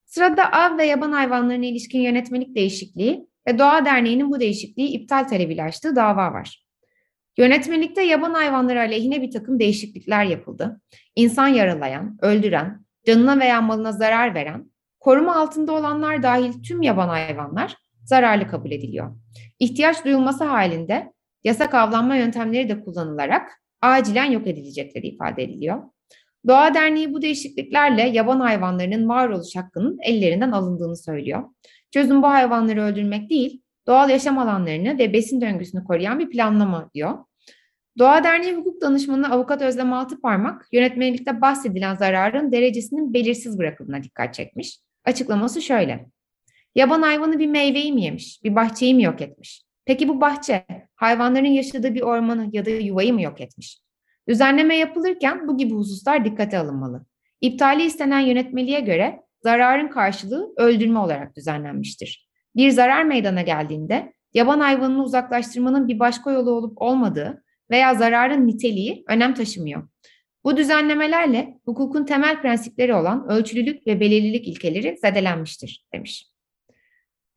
[0.05, 5.63] Sırada av ve yaban hayvanlarına ilişkin yönetmelik değişikliği ve Doğa Derneği'nin bu değişikliği iptal talebiyle
[5.63, 6.65] açtığı dava var.
[7.37, 10.81] Yönetmelikte yaban hayvanları aleyhine bir takım değişiklikler yapıldı.
[11.15, 14.65] İnsan yaralayan, öldüren, canına veya malına zarar veren
[15.05, 19.15] Koruma altında olanlar dahil tüm yaban hayvanlar zararlı kabul ediliyor.
[19.59, 25.83] İhtiyaç duyulması halinde yasak avlanma yöntemleri de kullanılarak acilen yok edilecekleri ifade ediliyor.
[26.47, 31.43] Doğa Derneği bu değişikliklerle yaban hayvanlarının varoluş hakkının ellerinden alındığını söylüyor.
[31.95, 37.17] Çözüm bu hayvanları öldürmek değil, doğal yaşam alanlarını ve besin döngüsünü koruyan bir planlama diyor.
[37.99, 44.79] Doğa Derneği Hukuk Danışmanı Avukat Özlem Altıparmak, yönetmelikte bahsedilen zararın derecesinin belirsiz bırakıldığına dikkat çekmiş.
[45.05, 46.05] Açıklaması şöyle.
[46.75, 49.63] Yaban hayvanı bir meyveyi mi yemiş, bir bahçeyi mi yok etmiş?
[49.85, 53.79] Peki bu bahçe hayvanların yaşadığı bir ormanı ya da yuvayı mı yok etmiş?
[54.29, 57.05] Düzenleme yapılırken bu gibi hususlar dikkate alınmalı.
[57.41, 62.29] İptali istenen yönetmeliğe göre zararın karşılığı öldürme olarak düzenlenmiştir.
[62.55, 69.03] Bir zarar meydana geldiğinde yaban hayvanını uzaklaştırmanın bir başka yolu olup olmadığı veya zararın niteliği
[69.07, 69.87] önem taşımıyor.
[70.43, 76.29] Bu düzenlemelerle hukukun temel prensipleri olan ölçülülük ve belirlilik ilkeleri zedelenmiştir demiş.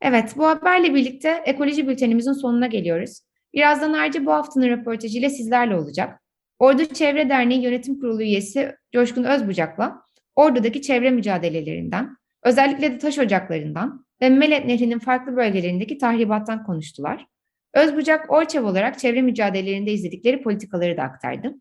[0.02, 3.20] Evet, bu haberle birlikte ekoloji bültenimizin sonuna geliyoruz.
[3.54, 6.20] Birazdan ayrıca bu haftanın röportajıyla sizlerle olacak.
[6.58, 10.07] Ordu Çevre Derneği Yönetim Kurulu üyesi Coşkun Özbucak'la
[10.38, 17.26] Ordu'daki çevre mücadelelerinden, özellikle de taş ocaklarından ve Melet Nehri'nin farklı bölgelerindeki tahribattan konuştular.
[17.74, 21.54] Özbucak Orçev olarak çevre mücadelelerinde izledikleri politikaları da aktardı.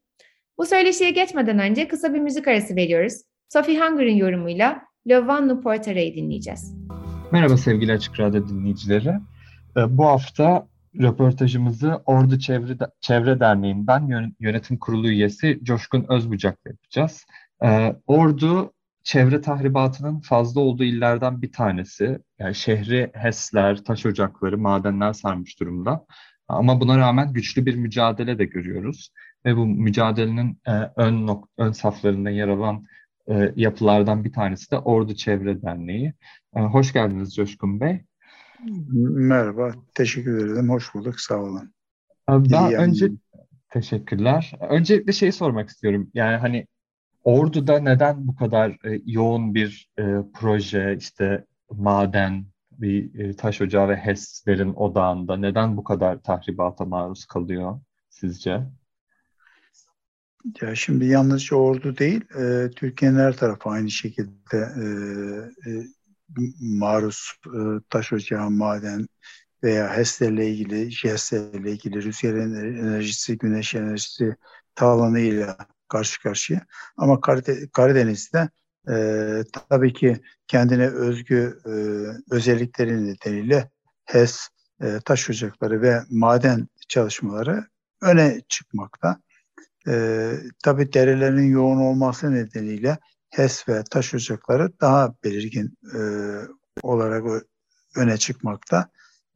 [0.58, 3.14] Bu söyleşiye geçmeden önce kısa bir müzik arası veriyoruz.
[3.50, 6.76] Sophie Hunger'ın yorumuyla Le Van nous Portere'yi dinleyeceğiz.
[7.32, 9.10] Merhaba sevgili Açık Radyo dinleyicileri.
[9.78, 10.68] Ee, bu hafta
[11.02, 17.26] röportajımızı Ordu Çevre, Çevre Derneği'nden yönetim kurulu üyesi Coşkun Özbucak'la yapacağız.
[17.64, 22.20] Ee, Ordu çevre tahribatının fazla olduğu illerden bir tanesi.
[22.40, 26.06] Yani şehri HES'ler, taş ocakları, madenler sarmış durumda.
[26.48, 29.10] Ama buna rağmen güçlü bir mücadele de görüyoruz.
[29.46, 32.86] Ve bu mücadelenin e, ön, nok- ön saflarında yer alan
[33.30, 36.14] e, yapılardan bir tanesi de Ordu Çevre Derneği.
[36.56, 38.02] E, hoş geldiniz Coşkun Bey.
[39.02, 40.70] Merhaba, teşekkür ederim.
[40.70, 41.74] Hoş bulduk, sağ olun.
[42.30, 43.12] Ben önce
[43.70, 44.52] teşekkürler.
[44.70, 46.10] Öncelikle şeyi sormak istiyorum.
[46.14, 46.68] Yani hani
[47.28, 53.90] Ordu'da neden bu kadar e, yoğun bir e, proje, işte maden, bir e, taş ocağı
[53.90, 58.62] ve HES'lerin odağında neden bu kadar tahribata maruz kalıyor sizce?
[60.62, 64.86] Ya şimdi yalnızca ordu değil, e, Türkiye'nin her tarafı aynı şekilde e,
[65.70, 65.84] e,
[66.60, 67.60] maruz e,
[67.90, 69.08] taş ocağı, maden
[69.64, 74.36] veya HES'lerle ilgili, JES'lerle ilgili rüzgar enerjisi, güneş enerjisi
[74.76, 76.66] talanıyla karşı karşıya.
[76.98, 77.22] Ama
[77.74, 78.50] Karadeniz'de
[78.90, 81.72] e, tabii ki kendine özgü e,
[82.36, 83.72] özellikleri nedeniyle
[84.06, 84.48] HES,
[84.82, 87.66] e, taş ocakları ve maden çalışmaları
[88.02, 89.22] öne çıkmakta.
[89.88, 90.32] E,
[90.64, 92.98] tabii derelerin yoğun olması nedeniyle
[93.30, 96.00] HES ve taş ocakları daha belirgin e,
[96.82, 97.44] olarak
[97.96, 98.90] öne çıkmakta.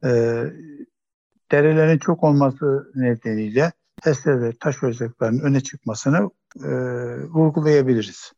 [0.04, 0.10] E,
[1.52, 6.70] derelerin çok olması nedeniyle HES'ler ve taş ocaklarının öne çıkmasını e,
[7.22, 8.32] vurgulayabiliriz.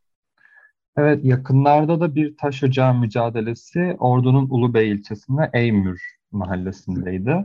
[0.96, 7.44] Evet, yakınlarda da bir taş ocağı mücadelesi Ordu'nun Ulubey ilçesinde Eymür mahallesindeydi.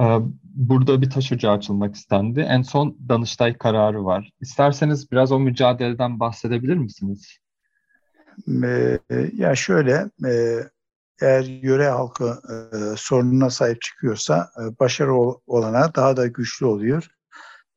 [0.00, 2.40] Ee, burada bir taş ocağı açılmak istendi.
[2.40, 4.30] En son Danıştay kararı var.
[4.40, 7.38] İsterseniz biraz o mücadeleden bahsedebilir misiniz?
[8.64, 8.98] Ee,
[9.34, 10.56] ya şöyle, e,
[11.22, 12.56] eğer yöre halkı e,
[12.96, 15.14] sorununa sahip çıkıyorsa e, başarı
[15.46, 17.08] olana daha da güçlü oluyor.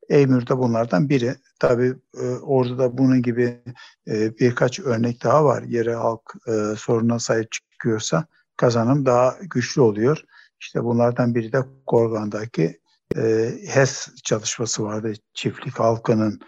[0.08, 1.34] Eymür de bunlardan biri.
[1.58, 3.60] Tabii e, orada da bunun gibi
[4.08, 5.62] e, birkaç örnek daha var.
[5.62, 10.24] Yere halk e, soruna sahip çıkıyorsa kazanım daha güçlü oluyor.
[10.60, 12.80] İşte bunlardan biri de Korgan'daki
[13.16, 15.12] e, HES çalışması vardı.
[15.34, 16.40] Çiftlik halkının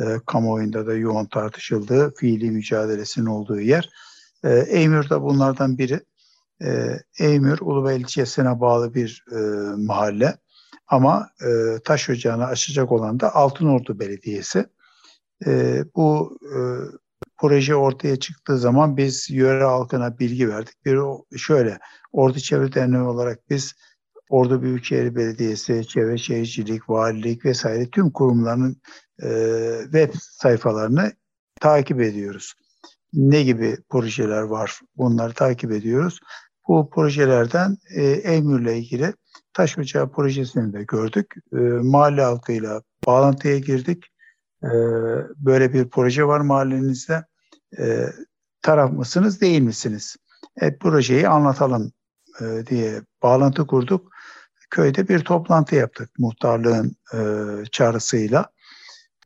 [0.00, 3.90] e, kamuoyunda da yoğun tartışıldığı fiili mücadelesinin olduğu yer.
[4.44, 6.00] E, Eymür de bunlardan biri.
[6.62, 9.36] E, Eymür Ulubey ilçesine bağlı bir e,
[9.76, 10.36] mahalle.
[10.92, 14.66] Ama e, taş ocağını açacak olan da Altınordu Belediyesi.
[15.46, 16.58] E, bu e,
[17.36, 20.84] proje ortaya çıktığı zaman biz yöre halkına bilgi verdik.
[20.84, 20.98] Bir
[21.38, 21.78] şöyle,
[22.12, 23.74] Ordu Çevre Derneği olarak biz
[24.28, 28.80] Ordu Büyükşehir Belediyesi, Çevre Şehircilik, Valilik vesaire tüm kurumların
[29.22, 29.28] e,
[29.82, 31.12] web sayfalarını
[31.60, 32.54] takip ediyoruz.
[33.12, 36.20] Ne gibi projeler var bunları takip ediyoruz.
[36.68, 39.14] Bu projelerden e, Eymür'le ilgili
[39.52, 41.34] taş ocağı projesini de gördük.
[41.52, 44.04] E, mahalle halkıyla bağlantıya girdik.
[44.64, 44.70] E,
[45.36, 47.24] böyle bir proje var mahallenizde.
[47.78, 48.06] E,
[48.62, 50.16] taraf mısınız değil misiniz?
[50.60, 51.92] E, projeyi anlatalım
[52.40, 54.12] e, diye bağlantı kurduk.
[54.70, 57.20] Köyde bir toplantı yaptık muhtarlığın e,
[57.72, 58.46] çağrısıyla.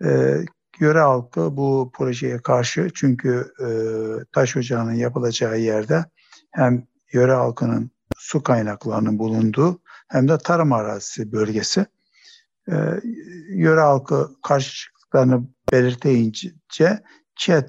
[0.05, 0.37] E,
[0.81, 3.69] yöre halkı bu projeye karşı çünkü e,
[4.33, 6.05] taş ocağının yapılacağı yerde
[6.53, 11.87] hem yöre halkının su kaynaklarının bulunduğu hem de tarım arazisi bölgesi.
[12.69, 12.75] E,
[13.49, 17.03] yöre halkı karşı çıktıklarını belirteyince
[17.37, 17.69] ÇED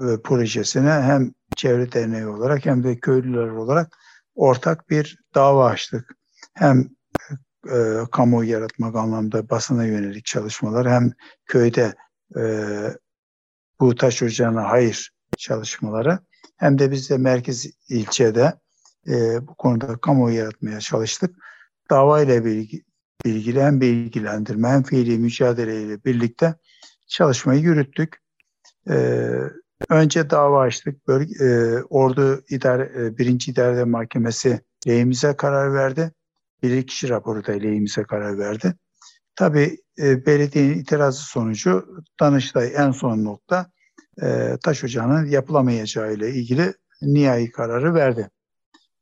[0.00, 3.96] e, projesine hem çevre derneği olarak hem de köylüler olarak
[4.34, 6.16] ortak bir dava açtık.
[6.54, 6.88] Hem
[7.72, 11.12] e, kamuoyu yaratmak anlamda basına yönelik çalışmalar hem
[11.46, 11.94] köyde
[12.36, 12.42] e,
[13.80, 16.18] bu taş ocağına hayır çalışmaları
[16.56, 18.52] hem de biz de merkez ilçede
[19.08, 21.36] e, bu konuda kamuoyu yaratmaya çalıştık.
[21.90, 22.84] Dava ile bilgi,
[23.24, 26.54] ilgili hem bilgilendirme hem fiili mücadeleyle birlikte
[27.06, 28.16] çalışmayı yürüttük.
[28.90, 28.94] E,
[29.88, 31.08] önce dava açtık.
[31.08, 36.12] Bölge, e, Ordu İdare, e, Birinci İdare Mahkemesi lehimize karar verdi.
[36.62, 38.74] Bir kişi raporu da lehimize karar verdi.
[39.36, 41.86] Tabii e, belediyenin itirazı sonucu
[42.20, 43.70] Danıştay en son nokta
[44.22, 48.30] e, taş ocağının yapılamayacağı ile ilgili nihai kararı verdi.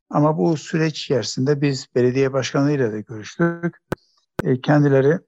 [0.09, 3.75] Ama bu süreç içerisinde biz belediye başkanıyla da görüştük.
[4.43, 5.19] E, kendileri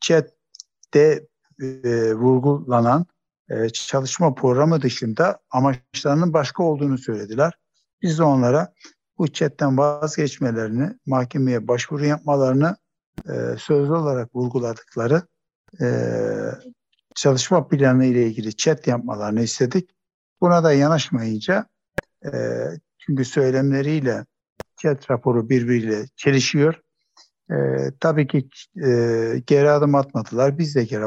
[0.00, 1.26] chat'te
[1.62, 3.06] e, vurgulanan
[3.50, 7.52] e, çalışma programı dışında amaçlarının başka olduğunu söylediler.
[8.02, 8.72] Biz de onlara
[9.18, 12.76] bu chat'ten vazgeçmelerini, mahkemeye başvuru yapmalarını
[13.28, 15.22] e, sözlü olarak vurguladıkları
[15.80, 15.86] e,
[17.14, 19.90] çalışma planı ile ilgili chat yapmalarını istedik.
[20.40, 21.66] Buna da yanaşmayınca
[22.24, 22.30] e,
[23.06, 24.24] çünkü söylemleriyle
[24.76, 26.80] chat raporu birbiriyle çelişiyor.
[27.50, 27.56] E,
[28.00, 28.90] tabii ki e,
[29.46, 30.58] geri adım atmadılar.
[30.58, 31.04] Biz de geri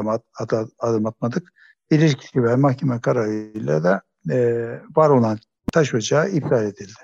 [0.78, 1.52] adım atmadık.
[1.90, 5.38] Bilirkişi ve mahkeme kararıyla da e, var olan
[5.72, 7.00] taş ocağı iptal edildi.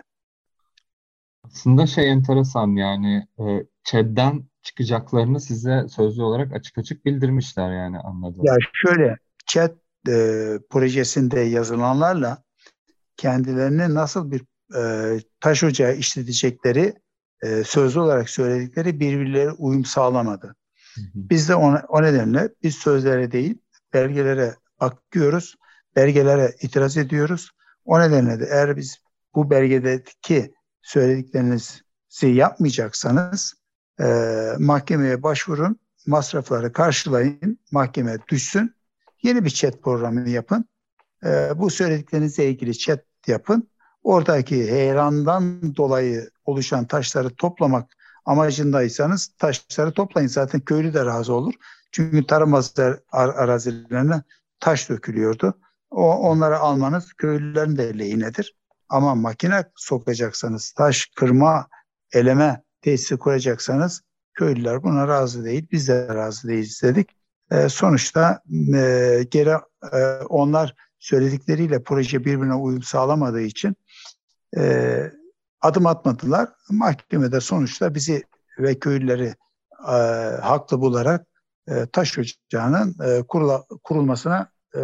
[1.45, 3.45] Aslında şey enteresan yani e,
[3.85, 8.41] ÇED'den çıkacaklarını size sözlü olarak açık açık bildirmişler yani anladım.
[8.45, 9.71] Ya şöyle ÇED
[10.09, 12.43] e, projesinde yazılanlarla
[13.17, 16.95] kendilerini nasıl bir e, taş ocağı işletecekleri
[17.43, 20.47] e, sözlü olarak söyledikleri birbirleri uyum sağlamadı.
[20.95, 21.07] Hı hı.
[21.15, 23.59] Biz de ona, o nedenle biz sözlere değil
[23.93, 25.57] belgelere bakıyoruz,
[25.97, 27.51] belgelere itiraz ediyoruz.
[27.85, 28.99] O nedenle de eğer biz
[29.35, 33.55] bu belgedeki söylediklerinizi yapmayacaksanız
[34.01, 34.05] e,
[34.59, 38.75] mahkemeye başvurun, masrafları karşılayın, mahkeme düşsün,
[39.23, 40.65] yeni bir chat programı yapın.
[41.25, 43.71] E, bu söylediklerinizle ilgili chat yapın.
[44.07, 50.29] Oradaki heyelandan dolayı oluşan taşları toplamak amacındaysanız taşları toplayın.
[50.29, 51.55] Zaten köylü de razı olur.
[51.93, 52.55] Çünkü tarım
[53.13, 54.23] arazilerine
[54.61, 55.55] taş dökülüyordu.
[55.91, 58.57] O, onları almanız köylülerin de lehinedir.
[58.89, 61.69] Ama makine sokacaksanız, taş kırma,
[62.13, 64.03] eleme tesisi kuracaksanız
[64.35, 65.67] köylüler buna razı değil.
[65.73, 67.11] Biz de razı değiliz dedik.
[67.51, 68.43] E, sonuçta
[68.75, 69.57] e, geri
[69.93, 73.77] e, onlar söyledikleriyle proje birbirine uyum sağlamadığı için
[74.57, 75.03] e,
[75.61, 76.49] adım atmadılar.
[76.71, 78.23] Mahkemede sonuçta bizi
[78.59, 79.35] ve köylüleri
[79.89, 79.97] e,
[80.43, 81.27] haklı bularak
[81.69, 84.83] e, taş ocağının e, kurula, kurulmasına e,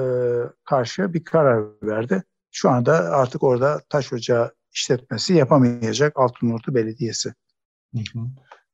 [0.64, 2.22] karşı bir karar verdi.
[2.50, 7.34] Şu anda artık orada taş ocağı işletmesi yapamayacak Altınordu Belediyesi.
[7.94, 8.20] Hı hı.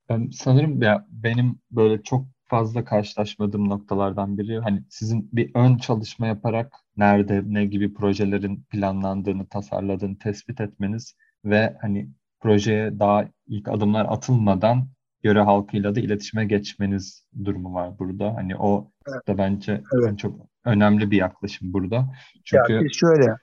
[0.08, 6.26] Ben sanırım ya benim böyle çok fazla karşılaşmadığım noktalardan biri hani sizin bir ön çalışma
[6.26, 12.08] yaparak nerede ne gibi projelerin planlandığını tasarladığını tespit etmeniz ve hani
[12.40, 14.88] projeye daha ilk adımlar atılmadan
[15.22, 18.34] yöre halkıyla da iletişime geçmeniz durumu var burada.
[18.34, 19.28] Hani o evet.
[19.28, 20.18] da bence evet.
[20.18, 22.14] çok önemli bir yaklaşım burada.
[22.44, 23.36] Çünkü ya şöyle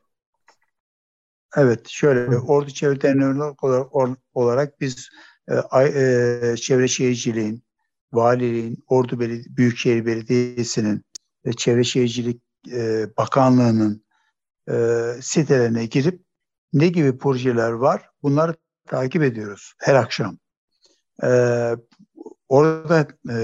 [1.58, 5.10] Evet şöyle Ordu Çevre Derneği olarak, olarak biz
[5.48, 7.64] e, e, Çevre Şehirciliğin,
[8.14, 11.06] Valiliğin, Ordu Beledi Büyükşehir Belediyesi'nin
[11.46, 14.06] ve Çevre Şehircilik e, Bakanlığı'nın
[14.70, 14.76] e,
[15.22, 16.22] sitelerine girip
[16.74, 18.56] ne gibi projeler var bunları
[18.88, 20.38] takip ediyoruz her akşam.
[21.24, 21.30] E,
[22.50, 23.38] orada e,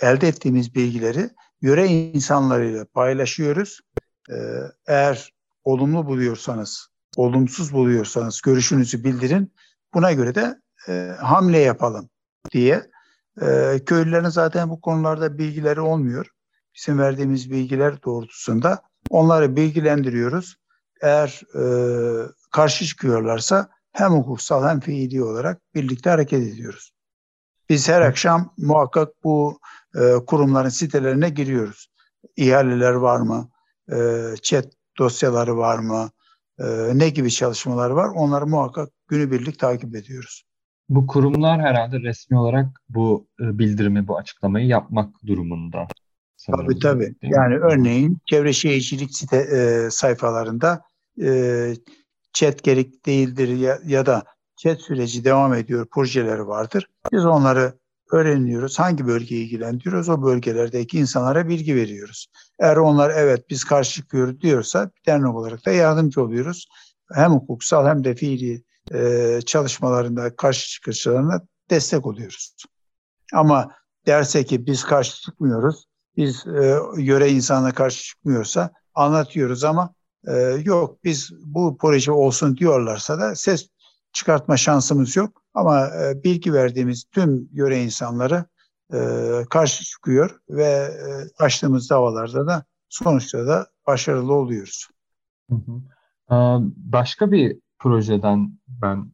[0.00, 1.30] elde ettiğimiz bilgileri
[1.62, 3.80] yöre insanlarıyla paylaşıyoruz.
[4.30, 4.36] E,
[4.86, 5.32] eğer
[5.64, 9.52] olumlu buluyorsanız, olumsuz buluyorsanız görüşünüzü bildirin.
[9.94, 12.10] Buna göre de e, hamle yapalım
[12.52, 12.90] diye.
[13.42, 16.30] E, köylülerin zaten bu konularda bilgileri olmuyor.
[16.76, 20.56] Bizim verdiğimiz bilgiler doğrultusunda onları bilgilendiriyoruz.
[21.02, 21.62] Eğer e,
[22.50, 26.90] karşı çıkıyorlarsa hem hukuksal hem fiili olarak birlikte hareket ediyoruz.
[27.68, 29.60] Biz her akşam muhakkak bu
[29.94, 31.88] e, kurumların sitelerine giriyoruz.
[32.36, 33.50] İhaleler var mı?
[33.92, 33.96] E,
[34.42, 34.66] chat
[34.98, 36.10] dosyaları var mı?
[36.58, 38.08] E, ne gibi çalışmalar var?
[38.14, 40.42] Onları muhakkak günübirlik takip ediyoruz.
[40.88, 45.88] Bu kurumlar herhalde resmi olarak bu e, bildirimi, bu açıklamayı yapmak durumunda.
[46.46, 46.66] Sanırım.
[46.66, 47.14] Tabii tabii.
[47.22, 50.82] Yani örneğin çevre şehircilik site e, sayfalarında
[51.22, 51.74] e,
[52.32, 54.24] chat gerek değildir ya, ya da
[54.56, 56.88] chat süreci devam ediyor projeleri vardır.
[57.12, 57.78] Biz onları
[58.12, 58.78] öğreniyoruz.
[58.78, 60.08] Hangi bölgeyi ilgilendiriyoruz?
[60.08, 62.26] O bölgelerdeki insanlara bilgi veriyoruz.
[62.58, 66.68] Eğer onlar evet biz karşı çıkıyoruz diyorsa dernek olarak da yardımcı oluyoruz.
[67.12, 68.62] Hem hukuksal hem de fiili
[68.94, 72.56] e, çalışmalarında karşı çıkışlarına destek oluyoruz.
[73.34, 73.72] Ama
[74.06, 79.94] derse ki biz karşı çıkmıyoruz, biz e, yöre insana karşı çıkmıyorsa anlatıyoruz ama
[80.28, 80.32] e,
[80.64, 83.68] yok biz bu proje olsun diyorlarsa da ses
[84.12, 85.42] çıkartma şansımız yok.
[85.54, 88.44] Ama e, bilgi verdiğimiz tüm yöre insanları
[88.92, 88.98] e,
[89.50, 94.88] karşı çıkıyor ve e, açtığımız davalarda da sonuçta da başarılı oluyoruz.
[95.50, 95.80] Hı hı.
[96.76, 99.12] Başka bir projeden ben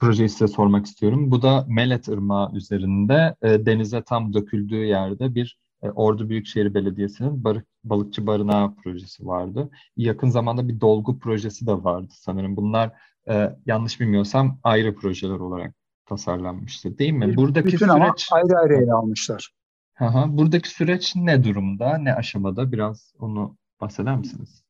[0.00, 1.30] projeyi size sormak istiyorum.
[1.30, 7.44] Bu da Melet Irmağı üzerinde e, denize tam döküldüğü yerde bir e, Ordu Büyükşehir Belediyesi'nin
[7.44, 9.70] bar, balıkçı barınağı projesi vardı.
[9.96, 12.56] Yakın zamanda bir dolgu projesi de vardı sanırım.
[12.56, 12.92] Bunlar
[13.28, 15.74] e, yanlış bilmiyorsam ayrı projeler olarak
[16.06, 17.36] tasarlanmıştı değil mi?
[17.36, 19.52] Buradaki Bütün süreç ayrı ayrı ele almışlar.
[20.00, 22.72] Aha, buradaki süreç ne durumda, ne aşamada?
[22.72, 24.62] Biraz onu bahseder misiniz?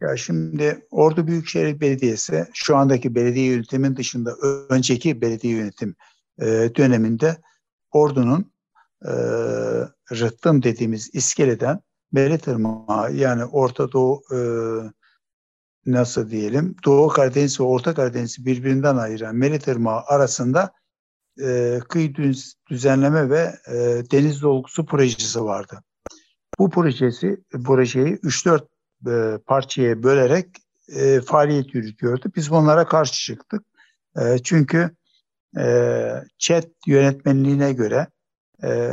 [0.00, 4.34] Ya şimdi Ordu Büyükşehir Belediyesi şu andaki belediye yönetimin dışında
[4.68, 5.94] önceki belediye yönetim
[6.38, 6.44] e,
[6.76, 7.36] döneminde
[7.92, 8.52] Ordu'nun
[9.04, 9.12] e,
[10.12, 11.80] rıhtım dediğimiz iskeleden
[12.12, 14.38] Melet Irmağı yani Orta Doğu e,
[15.86, 20.72] nasıl diyelim Doğu Karadeniz ve Orta Karadeniz'i birbirinden ayıran Melet Irmağı arasında
[21.40, 22.14] e, kıyı
[22.70, 23.74] düzenleme ve e,
[24.10, 25.82] deniz dolgusu projesi vardı.
[26.58, 28.66] Bu projesi projeyi 3-4
[29.06, 30.46] e, parçaya bölerek
[30.88, 32.32] e, faaliyet yürütüyordu.
[32.36, 33.62] Biz bunlara karşı çıktık.
[34.16, 34.90] E, çünkü
[35.58, 35.64] e,
[36.38, 38.06] chat yönetmenliğine göre
[38.64, 38.90] e,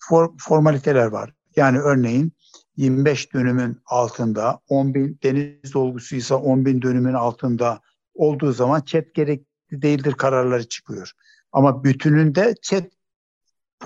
[0.00, 1.32] for, formaliteler var.
[1.56, 2.32] Yani örneğin
[2.76, 7.80] 25 dönümün altında 10 bin deniz dolgusuysa 10 bin dönümün altında
[8.14, 11.12] olduğu zaman chat gerekli değildir kararları çıkıyor.
[11.52, 12.84] Ama bütününde chat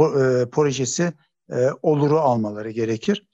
[0.00, 1.12] e, projesi
[1.50, 3.28] e, oluru almaları gerekir.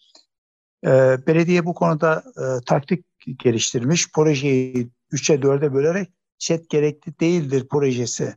[0.84, 3.04] E, belediye bu konuda e, taktik
[3.38, 4.12] geliştirmiş.
[4.12, 8.34] Projeyi 3'e 4'e bölerek chat gerekli değildir projesi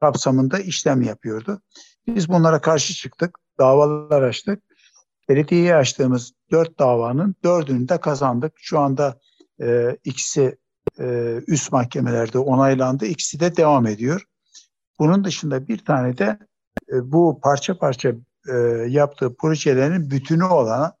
[0.00, 1.62] kapsamında işlem yapıyordu.
[2.06, 4.62] Biz bunlara karşı çıktık, davalar açtık.
[5.28, 8.52] Belediyeye açtığımız dört davanın dördünü de kazandık.
[8.56, 9.20] Şu anda
[9.60, 10.58] e, ikisi
[11.00, 14.24] e, üst mahkemelerde onaylandı, ikisi de devam ediyor.
[14.98, 16.38] Bunun dışında bir tane de
[16.92, 18.12] e, bu parça parça
[18.48, 18.56] e,
[18.88, 20.92] yaptığı projelerin bütünü olan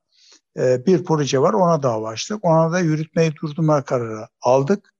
[0.56, 1.52] e, bir proje var.
[1.52, 2.44] Ona dava açtık.
[2.44, 4.94] Ona da yürütmeyi durdurma kararı aldık.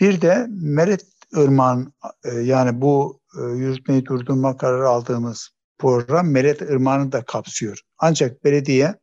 [0.00, 1.92] Bir de Meret Irmak'ın
[2.24, 7.80] e, yani bu e, yürütmeyi durdurma kararı aldığımız program Meret Irmak'ını da kapsıyor.
[7.98, 8.94] Ancak belediye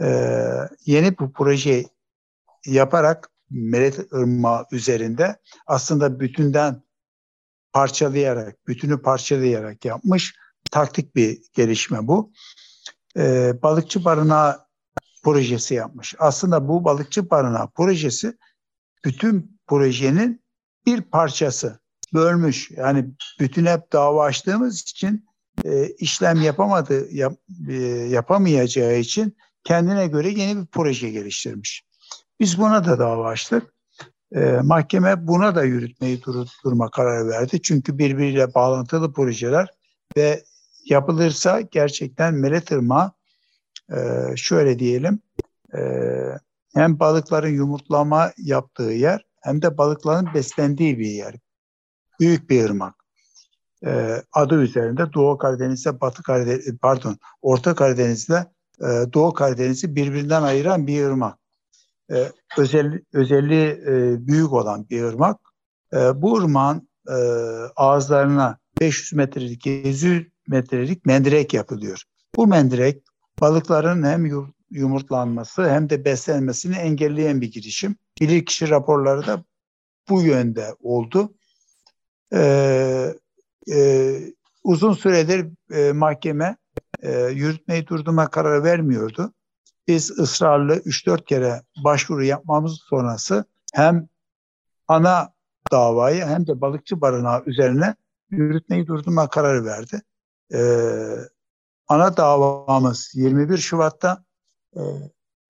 [0.00, 0.36] e,
[0.86, 1.84] yeni bu proje
[2.66, 6.82] yaparak Meret Irmağı üzerinde aslında bütünden
[7.72, 10.34] parçalayarak, bütünü parçalayarak yapmış
[10.70, 12.32] taktik bir gelişme bu.
[13.16, 14.58] Ee, balıkçı barınağı
[15.24, 16.14] projesi yapmış.
[16.18, 18.36] Aslında bu balıkçı barınağı projesi
[19.04, 20.39] bütün projenin
[20.86, 21.78] bir parçası
[22.14, 22.70] bölmüş.
[22.70, 23.06] Yani
[23.40, 25.26] bütün hep dava açtığımız için
[25.64, 27.32] e, işlem yapamadı, yap,
[27.68, 27.74] e,
[28.08, 31.84] yapamayacağı için kendine göre yeni bir proje geliştirmiş.
[32.40, 33.74] Biz buna da dava açtık.
[34.34, 36.22] E, mahkeme buna da yürütmeyi
[36.64, 37.62] durma kararı verdi.
[37.62, 39.68] Çünkü birbiriyle bağlantılı projeler
[40.16, 40.44] ve
[40.84, 43.12] yapılırsa gerçekten Melet Irmağı
[43.92, 43.96] e,
[44.36, 45.20] şöyle diyelim
[45.74, 45.80] e,
[46.74, 51.34] hem balıkların yumurtlama yaptığı yer hem de balıkların beslendiği bir yer.
[52.20, 52.94] Büyük bir ırmak.
[53.86, 58.46] E, adı üzerinde Doğu Karadeniz'de Batı Karadeniz pardon Orta Karadeniz'de
[58.80, 61.38] e, Doğu Karadeniz'i birbirinden ayıran bir ırmak.
[62.12, 65.40] E, özel, özelliği e, büyük olan bir ırmak.
[65.92, 67.14] E, bu ırmağın e,
[67.76, 72.02] ağızlarına 500 metrelik, 700 metrelik mendirek yapılıyor.
[72.36, 73.02] Bu mendirek
[73.40, 74.26] balıkların hem
[74.70, 77.96] yumurtlanması hem de beslenmesini engelleyen bir girişim.
[78.20, 79.44] Bilirkişi raporları da
[80.08, 81.34] bu yönde oldu.
[82.32, 83.14] Ee,
[83.72, 84.18] e,
[84.64, 86.56] uzun süredir e, mahkeme
[87.02, 89.32] e, yürütmeyi durdurma kararı vermiyordu.
[89.88, 93.44] Biz ısrarlı 3-4 kere başvuru yapmamız sonrası
[93.74, 94.08] hem
[94.88, 95.32] ana
[95.72, 97.94] davayı hem de balıkçı barınağı üzerine
[98.30, 100.02] yürütmeyi durdurma kararı verdi.
[100.54, 101.16] Ee,
[101.88, 104.24] ana davamız 21 Şubat'ta
[104.76, 104.80] e,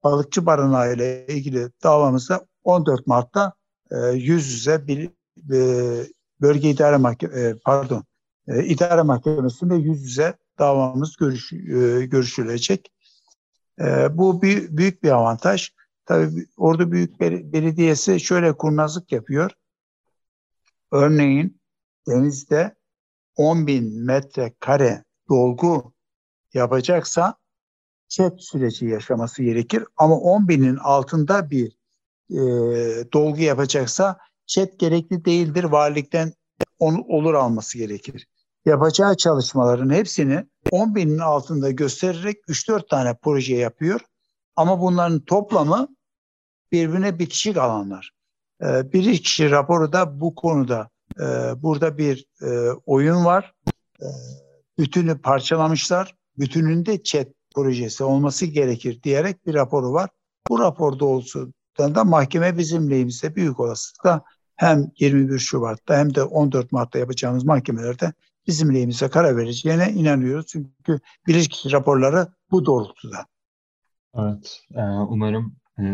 [0.05, 3.53] balıkçı barınağı ile ilgili davamızda 14 Mart'ta
[3.91, 5.11] e, yüz yüze bir
[5.53, 6.07] e,
[6.41, 8.05] bölge idare mahkeme pardon
[8.49, 12.93] e, idare mahkemesinde yüz yüze davamız görüş, e, görüşülecek.
[13.81, 15.71] E, bu bir, büyük bir avantaj.
[16.07, 19.51] Tabii Ordu Büyük Belediyesi şöyle kurnazlık yapıyor.
[20.93, 21.61] Örneğin
[22.09, 22.75] denizde
[23.37, 25.93] 10 bin metrekare dolgu
[26.55, 27.35] yapacaksa
[28.11, 29.85] chat süreci yaşaması gerekir.
[29.97, 31.73] Ama 10 binin altında bir
[32.31, 32.39] e,
[33.13, 35.65] dolgu yapacaksa chat gerekli değildir.
[35.65, 36.33] Valilikten
[36.79, 38.27] onu olur alması gerekir.
[38.65, 44.01] Yapacağı çalışmaların hepsini 10 binin altında göstererek 3-4 tane proje yapıyor.
[44.57, 45.89] Ama bunların toplamı
[46.73, 48.11] birbirine bitişik alanlar.
[48.63, 50.89] Ee, bir kişi raporu da bu konuda
[51.21, 51.25] e,
[51.63, 53.55] burada bir e, oyun var.
[54.01, 54.07] E,
[54.79, 56.15] bütünü parçalamışlar.
[56.39, 60.11] Bütününde chat projesi olması gerekir diyerek bir raporu var.
[60.49, 64.23] Bu raporda olsun da mahkeme bizim lehimizde büyük olasılıkla
[64.57, 68.13] hem 21 Şubat'ta hem de 14 Mart'ta yapacağımız mahkemelerde
[68.47, 70.47] bizim lehimize karar vereceğine inanıyoruz.
[70.47, 73.27] Çünkü bilirkişi raporları bu doğrultuda.
[74.15, 75.85] Evet, e, umarım e,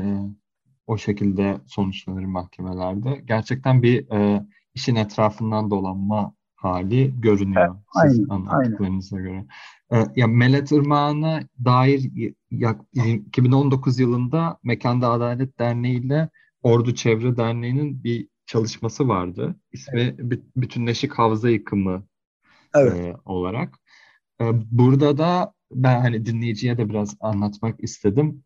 [0.87, 3.23] o şekilde sonuçlanır mahkemelerde.
[3.25, 9.29] Gerçekten bir e, işin etrafından dolanma hali görünüyor evet, aynen, anlattıklarınıza aynen.
[9.29, 9.47] göre.
[9.93, 12.11] E, ya Melet Irmağı'na dair
[12.51, 16.29] ya, 2019 yılında Mekanda Adalet Derneği ile
[16.63, 19.57] Ordu Çevre Derneği'nin bir çalışması vardı.
[19.73, 20.41] İsmi evet.
[20.57, 22.07] Bütünleşik Havza Yıkımı
[22.75, 22.93] evet.
[23.07, 23.79] e, olarak.
[24.41, 28.45] E, burada da ben hani dinleyiciye de biraz anlatmak istedim.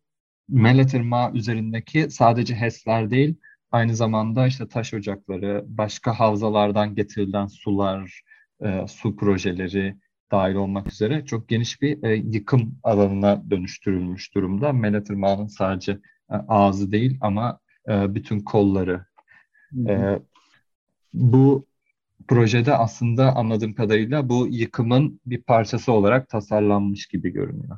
[0.49, 3.35] Melet Irmağı üzerindeki sadece HES'ler değil,
[3.71, 8.21] aynı zamanda işte taş ocakları, başka havzalardan getirilen sular,
[8.63, 9.95] e, su projeleri
[10.31, 14.73] dahil olmak üzere çok geniş bir e, yıkım alanına dönüştürülmüş durumda.
[14.73, 15.91] Melet Irmağı'nın sadece
[16.31, 19.05] e, ağzı değil ama e, bütün kolları.
[19.87, 20.19] E,
[21.13, 21.65] bu
[22.27, 27.77] projede aslında anladığım kadarıyla bu yıkımın bir parçası olarak tasarlanmış gibi görünüyor.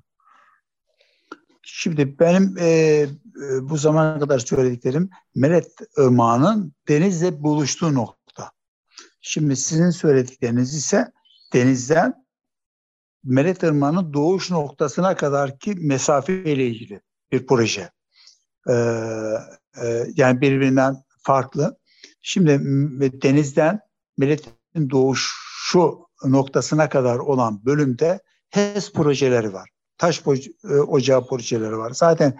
[1.61, 3.07] Şimdi benim e, e,
[3.61, 8.51] bu zamana kadar söylediklerim Meret Irmağı'nın denizle buluştuğu nokta.
[9.21, 11.11] Şimdi sizin söyledikleriniz ise
[11.53, 12.22] denizden
[13.23, 17.01] Meret Irmağı'nın doğuş noktasına kadar ki mesafeyle ilgili
[17.31, 17.89] bir proje.
[18.69, 18.73] Ee,
[19.83, 21.77] e, yani birbirinden farklı.
[22.21, 22.59] Şimdi
[23.21, 23.79] denizden
[24.17, 28.19] Milletin doğuşu noktasına kadar olan bölümde
[28.49, 29.69] HES projeleri var.
[29.97, 30.23] Taş
[30.63, 31.91] e, ocağı projeleri var.
[31.91, 32.39] Zaten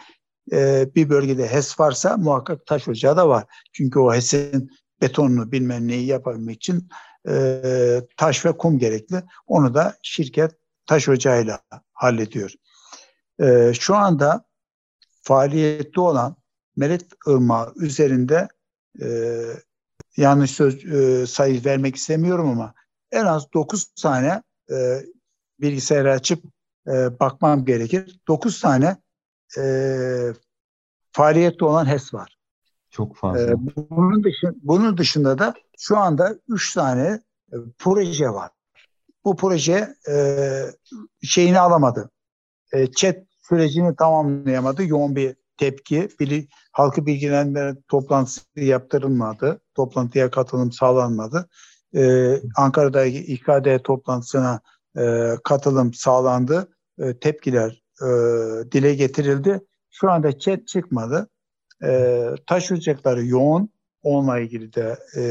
[0.51, 3.45] e, bir bölgede HES varsa muhakkak taş ocağı da var.
[3.73, 4.69] Çünkü o HES'in
[5.01, 6.89] betonunu bilmem neyi yapabilmek için
[7.29, 7.61] e,
[8.17, 9.23] taş ve kum gerekli.
[9.47, 10.51] Onu da şirket
[10.85, 11.59] taş ocağıyla
[11.93, 12.53] hallediyor.
[13.39, 14.45] E, şu anda
[15.21, 16.35] faaliyette olan
[16.75, 18.47] Meret Irmağı üzerinde
[19.01, 19.07] e,
[20.17, 22.73] yanlış söz e, sayı vermek istemiyorum ama
[23.11, 24.75] en az 9 tane e,
[25.61, 26.43] bilgisayarı açıp
[26.87, 28.19] e, bakmam gerekir.
[28.27, 28.97] 9 tane
[29.57, 29.63] e,
[31.11, 32.37] faaliyette olan HES var.
[32.89, 33.41] Çok fazla.
[33.41, 33.53] E,
[33.89, 37.21] bunun, dışı, bunun dışında da şu anda 3 tane
[37.53, 38.51] e, proje var.
[39.25, 40.15] Bu proje e,
[41.23, 42.09] şeyini alamadı.
[42.73, 44.83] E, chat sürecini tamamlayamadı.
[44.85, 46.09] Yoğun bir tepki.
[46.19, 49.61] Bili, halkı bilgilendirme toplantısı yaptırılmadı.
[49.75, 51.49] Toplantıya katılım sağlanmadı.
[51.95, 54.61] Ee, Ankara'daki İKD toplantısına
[54.97, 56.67] e, katılım sağlandı.
[56.99, 58.07] E, tepkiler e,
[58.71, 59.61] dile getirildi.
[59.91, 61.29] Şu anda chat çıkmadı.
[61.83, 63.69] E, taş ocakları yoğun.
[64.03, 65.23] Onunla ilgili de e,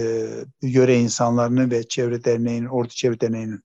[0.63, 3.63] yöre insanlarının ve çevre derneğinin, Ordu Çevre Derneği'nin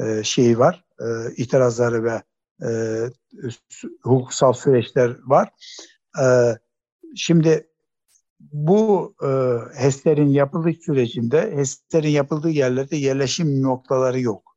[0.00, 0.84] e, şeyi var.
[1.00, 2.22] E, itirazları ve
[2.66, 2.70] e,
[4.02, 5.48] hukuksal süreçler var.
[6.22, 6.24] E,
[7.16, 7.66] şimdi
[8.40, 9.28] bu e,
[9.74, 14.56] HES'lerin yapıldığı sürecinde HES'lerin yapıldığı yerlerde yerleşim noktaları yok.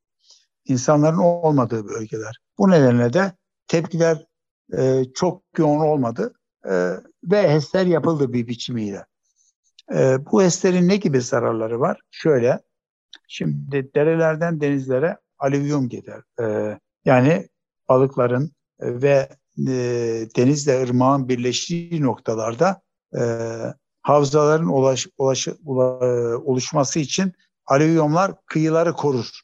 [0.65, 2.39] İnsanların olmadığı bölgeler.
[2.57, 3.31] Bu nedenle de
[3.67, 4.25] tepkiler
[5.13, 6.33] çok yoğun olmadı
[7.23, 9.05] ve HES'ler yapıldı bir biçimiyle.
[10.31, 12.01] Bu HES'lerin ne gibi zararları var?
[12.11, 12.59] Şöyle,
[13.27, 16.21] şimdi derelerden denizlere alüvyum gider.
[16.41, 17.49] E, yani
[17.89, 19.29] balıkların ve
[19.67, 19.73] e,
[20.35, 22.81] denizle ırmağın birleştiği noktalarda
[23.17, 23.23] e,
[24.01, 27.33] havzaların ulaş, ulaş, ula, e, oluşması için
[27.65, 29.41] alüvyumlar kıyıları korur.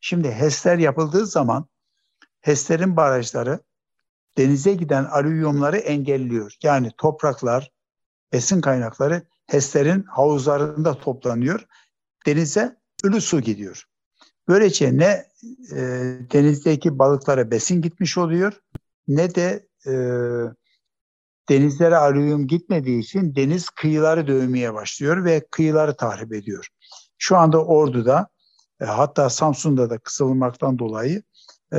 [0.00, 1.66] Şimdi HES'ler yapıldığı zaman
[2.40, 3.60] HES'lerin barajları
[4.38, 6.56] denize giden alüvyumları engelliyor.
[6.62, 7.70] Yani topraklar,
[8.32, 11.66] besin kaynakları HES'lerin havuzlarında toplanıyor.
[12.26, 13.84] Denize ölü su gidiyor.
[14.48, 15.26] Böylece ne
[15.72, 15.78] e,
[16.32, 18.60] denizdeki balıklara besin gitmiş oluyor
[19.08, 19.94] ne de e,
[21.48, 26.68] denizlere alüvyum gitmediği için deniz kıyıları dövmeye başlıyor ve kıyıları tahrip ediyor.
[27.18, 28.28] Şu anda Ordu'da
[28.80, 31.22] e, hatta Samsun'da da kısılmaktan dolayı
[31.72, 31.78] e,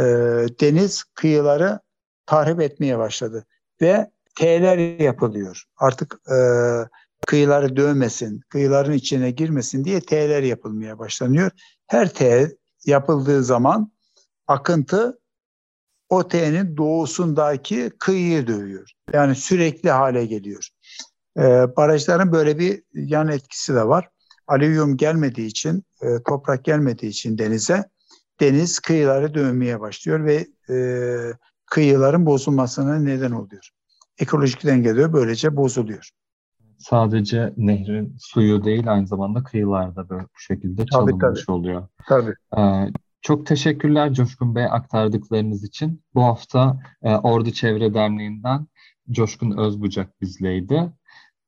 [0.59, 1.79] deniz kıyıları
[2.25, 3.45] tahrip etmeye başladı
[3.81, 5.63] ve T'ler yapılıyor.
[5.77, 6.37] Artık e,
[7.27, 11.51] kıyıları dövmesin, kıyıların içine girmesin diye T'ler yapılmaya başlanıyor.
[11.87, 12.51] Her T
[12.85, 13.91] yapıldığı zaman
[14.47, 15.19] akıntı
[16.09, 18.91] o teğenin doğusundaki kıyıyı dövüyor.
[19.13, 20.69] Yani sürekli hale geliyor.
[21.37, 21.41] E,
[21.77, 24.09] barajların böyle bir yan etkisi de var.
[24.47, 27.83] Alüvyum gelmediği için, e, toprak gelmediği için denize
[28.39, 30.77] deniz kıyıları dövmeye başlıyor ve e,
[31.65, 33.69] kıyıların bozulmasına neden oluyor.
[34.17, 36.09] Ekolojik denge de böylece bozuluyor.
[36.89, 41.51] Sadece nehrin suyu değil aynı zamanda kıyılarda böyle bu şekilde çalınmış tabii, tabii.
[41.51, 41.87] oluyor.
[42.07, 42.33] Tabii.
[42.57, 46.03] Ee, çok teşekkürler Coşkun Bey aktardıklarınız için.
[46.15, 48.67] Bu hafta e, Ordu Çevre Derneği'nden
[49.11, 50.91] Coşkun Özbucak bizleydi.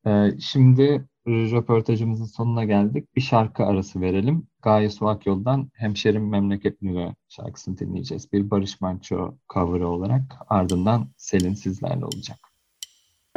[0.07, 3.15] E, şimdi röportajımızın sonuna geldik.
[3.15, 4.47] Bir şarkı arası verelim.
[4.61, 8.33] Gaye Su yoldan Hemşerim Memleket Nure şarkısını dinleyeceğiz.
[8.33, 12.46] Bir Barış Manço cover'ı olarak ardından Selin sizlerle olacak.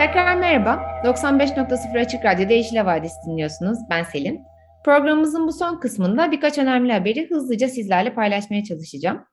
[0.00, 0.82] Tekrar merhaba.
[1.04, 3.78] 95.0 Açık Radyo'da Yeşil Havadis dinliyorsunuz.
[3.90, 4.40] Ben Selin.
[4.84, 9.24] Programımızın bu son kısmında birkaç önemli haberi hızlıca sizlerle paylaşmaya çalışacağım.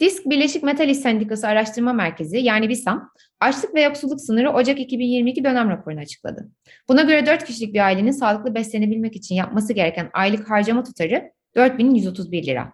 [0.00, 3.10] Disk Birleşik Metal İş Sendikası Araştırma Merkezi yani BİSAM,
[3.40, 6.48] açlık ve yoksulluk sınırı Ocak 2022 dönem raporunu açıkladı.
[6.88, 12.46] Buna göre 4 kişilik bir ailenin sağlıklı beslenebilmek için yapması gereken aylık harcama tutarı 4131
[12.46, 12.72] lira.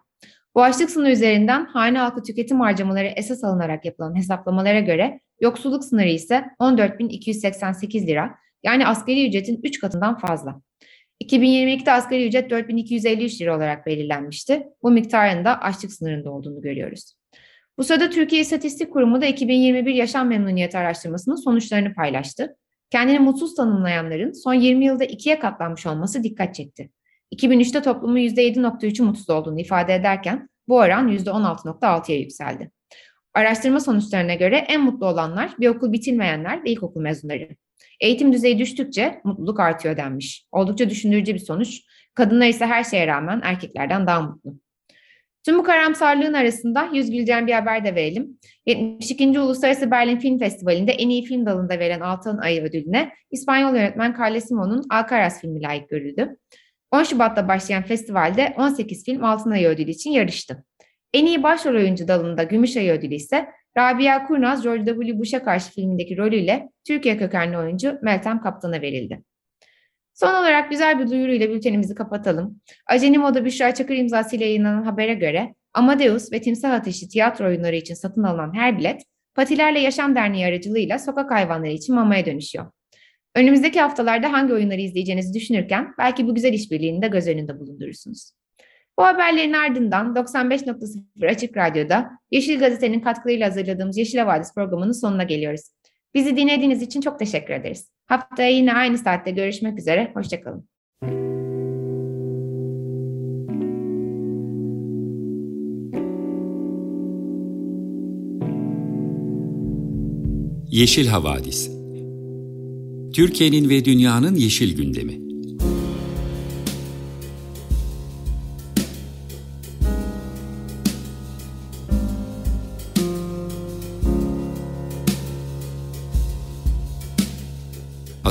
[0.55, 6.09] Bu açlık sınırı üzerinden hane halkı tüketim harcamaları esas alınarak yapılan hesaplamalara göre yoksulluk sınırı
[6.09, 10.61] ise 14.288 lira yani asgari ücretin 3 katından fazla.
[11.25, 14.67] 2022'de asgari ücret 4253 lira olarak belirlenmişti.
[14.83, 17.15] Bu miktarın da açlık sınırında olduğunu görüyoruz.
[17.79, 22.57] Bu sırada Türkiye İstatistik Kurumu da 2021 yaşam memnuniyeti araştırmasının sonuçlarını paylaştı.
[22.91, 26.91] Kendini mutsuz tanımlayanların son 20 yılda ikiye katlanmış olması dikkat çekti.
[27.35, 32.71] 2003'te toplumun %7.3'ü mutsuz olduğunu ifade ederken bu oran %16.6'ya yükseldi.
[33.39, 37.49] Araştırma sonuçlarına göre en mutlu olanlar bir okul bitirmeyenler ve ilkokul mezunları.
[38.01, 40.45] Eğitim düzeyi düştükçe mutluluk artıyor denmiş.
[40.53, 41.81] Oldukça düşündürücü bir sonuç.
[42.15, 44.55] Kadınlar ise her şeye rağmen erkeklerden daha mutlu.
[45.45, 48.39] Tüm bu karamsarlığın arasında yüz güleceğim bir haber de verelim.
[48.67, 49.41] 72.
[49.41, 54.49] Uluslararası Berlin Film Festivali'nde en iyi film dalında veren Altın Ayı ödülüne İspanyol yönetmen Carles
[54.49, 56.37] Simon'un Alcaraz filmi layık görüldü.
[56.91, 60.65] 10 Şubat'ta başlayan festivalde 18 film Altın Ayı ödülü için yarıştı.
[61.13, 65.19] En iyi başrol oyuncu dalında Gümüş Ayı ödülü ise Rabia Kurnaz, George W.
[65.19, 69.23] Bush'a karşı filmindeki rolüyle Türkiye kökenli oyuncu Meltem Kaptan'a verildi.
[70.15, 72.61] Son olarak güzel bir duyuruyla bültenimizi kapatalım.
[72.87, 77.95] Aceni Moda Büşra Çakır imzasıyla yayınlanan habere göre Amadeus ve Timsah Ateşi tiyatro oyunları için
[77.95, 79.03] satın alınan her bilet
[79.35, 82.67] Patilerle Yaşam Derneği aracılığıyla sokak hayvanları için mamaya dönüşüyor.
[83.35, 88.38] Önümüzdeki haftalarda hangi oyunları izleyeceğinizi düşünürken belki bu güzel işbirliğini de göz önünde bulundurursunuz.
[88.99, 95.61] Bu haberlerin ardından 95.0 Açık Radyo'da Yeşil Gazete'nin katkılarıyla hazırladığımız Yeşil Havadis programının sonuna geliyoruz.
[96.15, 97.91] Bizi dinlediğiniz için çok teşekkür ederiz.
[98.07, 100.11] Haftaya yine aynı saatte görüşmek üzere.
[100.15, 100.69] Hoşçakalın.
[110.71, 111.71] Yeşil Havadis
[113.15, 115.28] Türkiye'nin ve dünyanın yeşil gündemi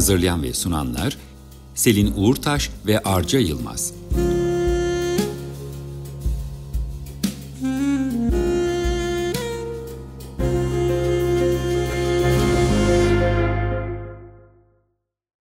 [0.08, 1.18] Hazırlayan ve sunanlar
[1.76, 3.94] Selin Uğurtaş ve Arca Yılmaz.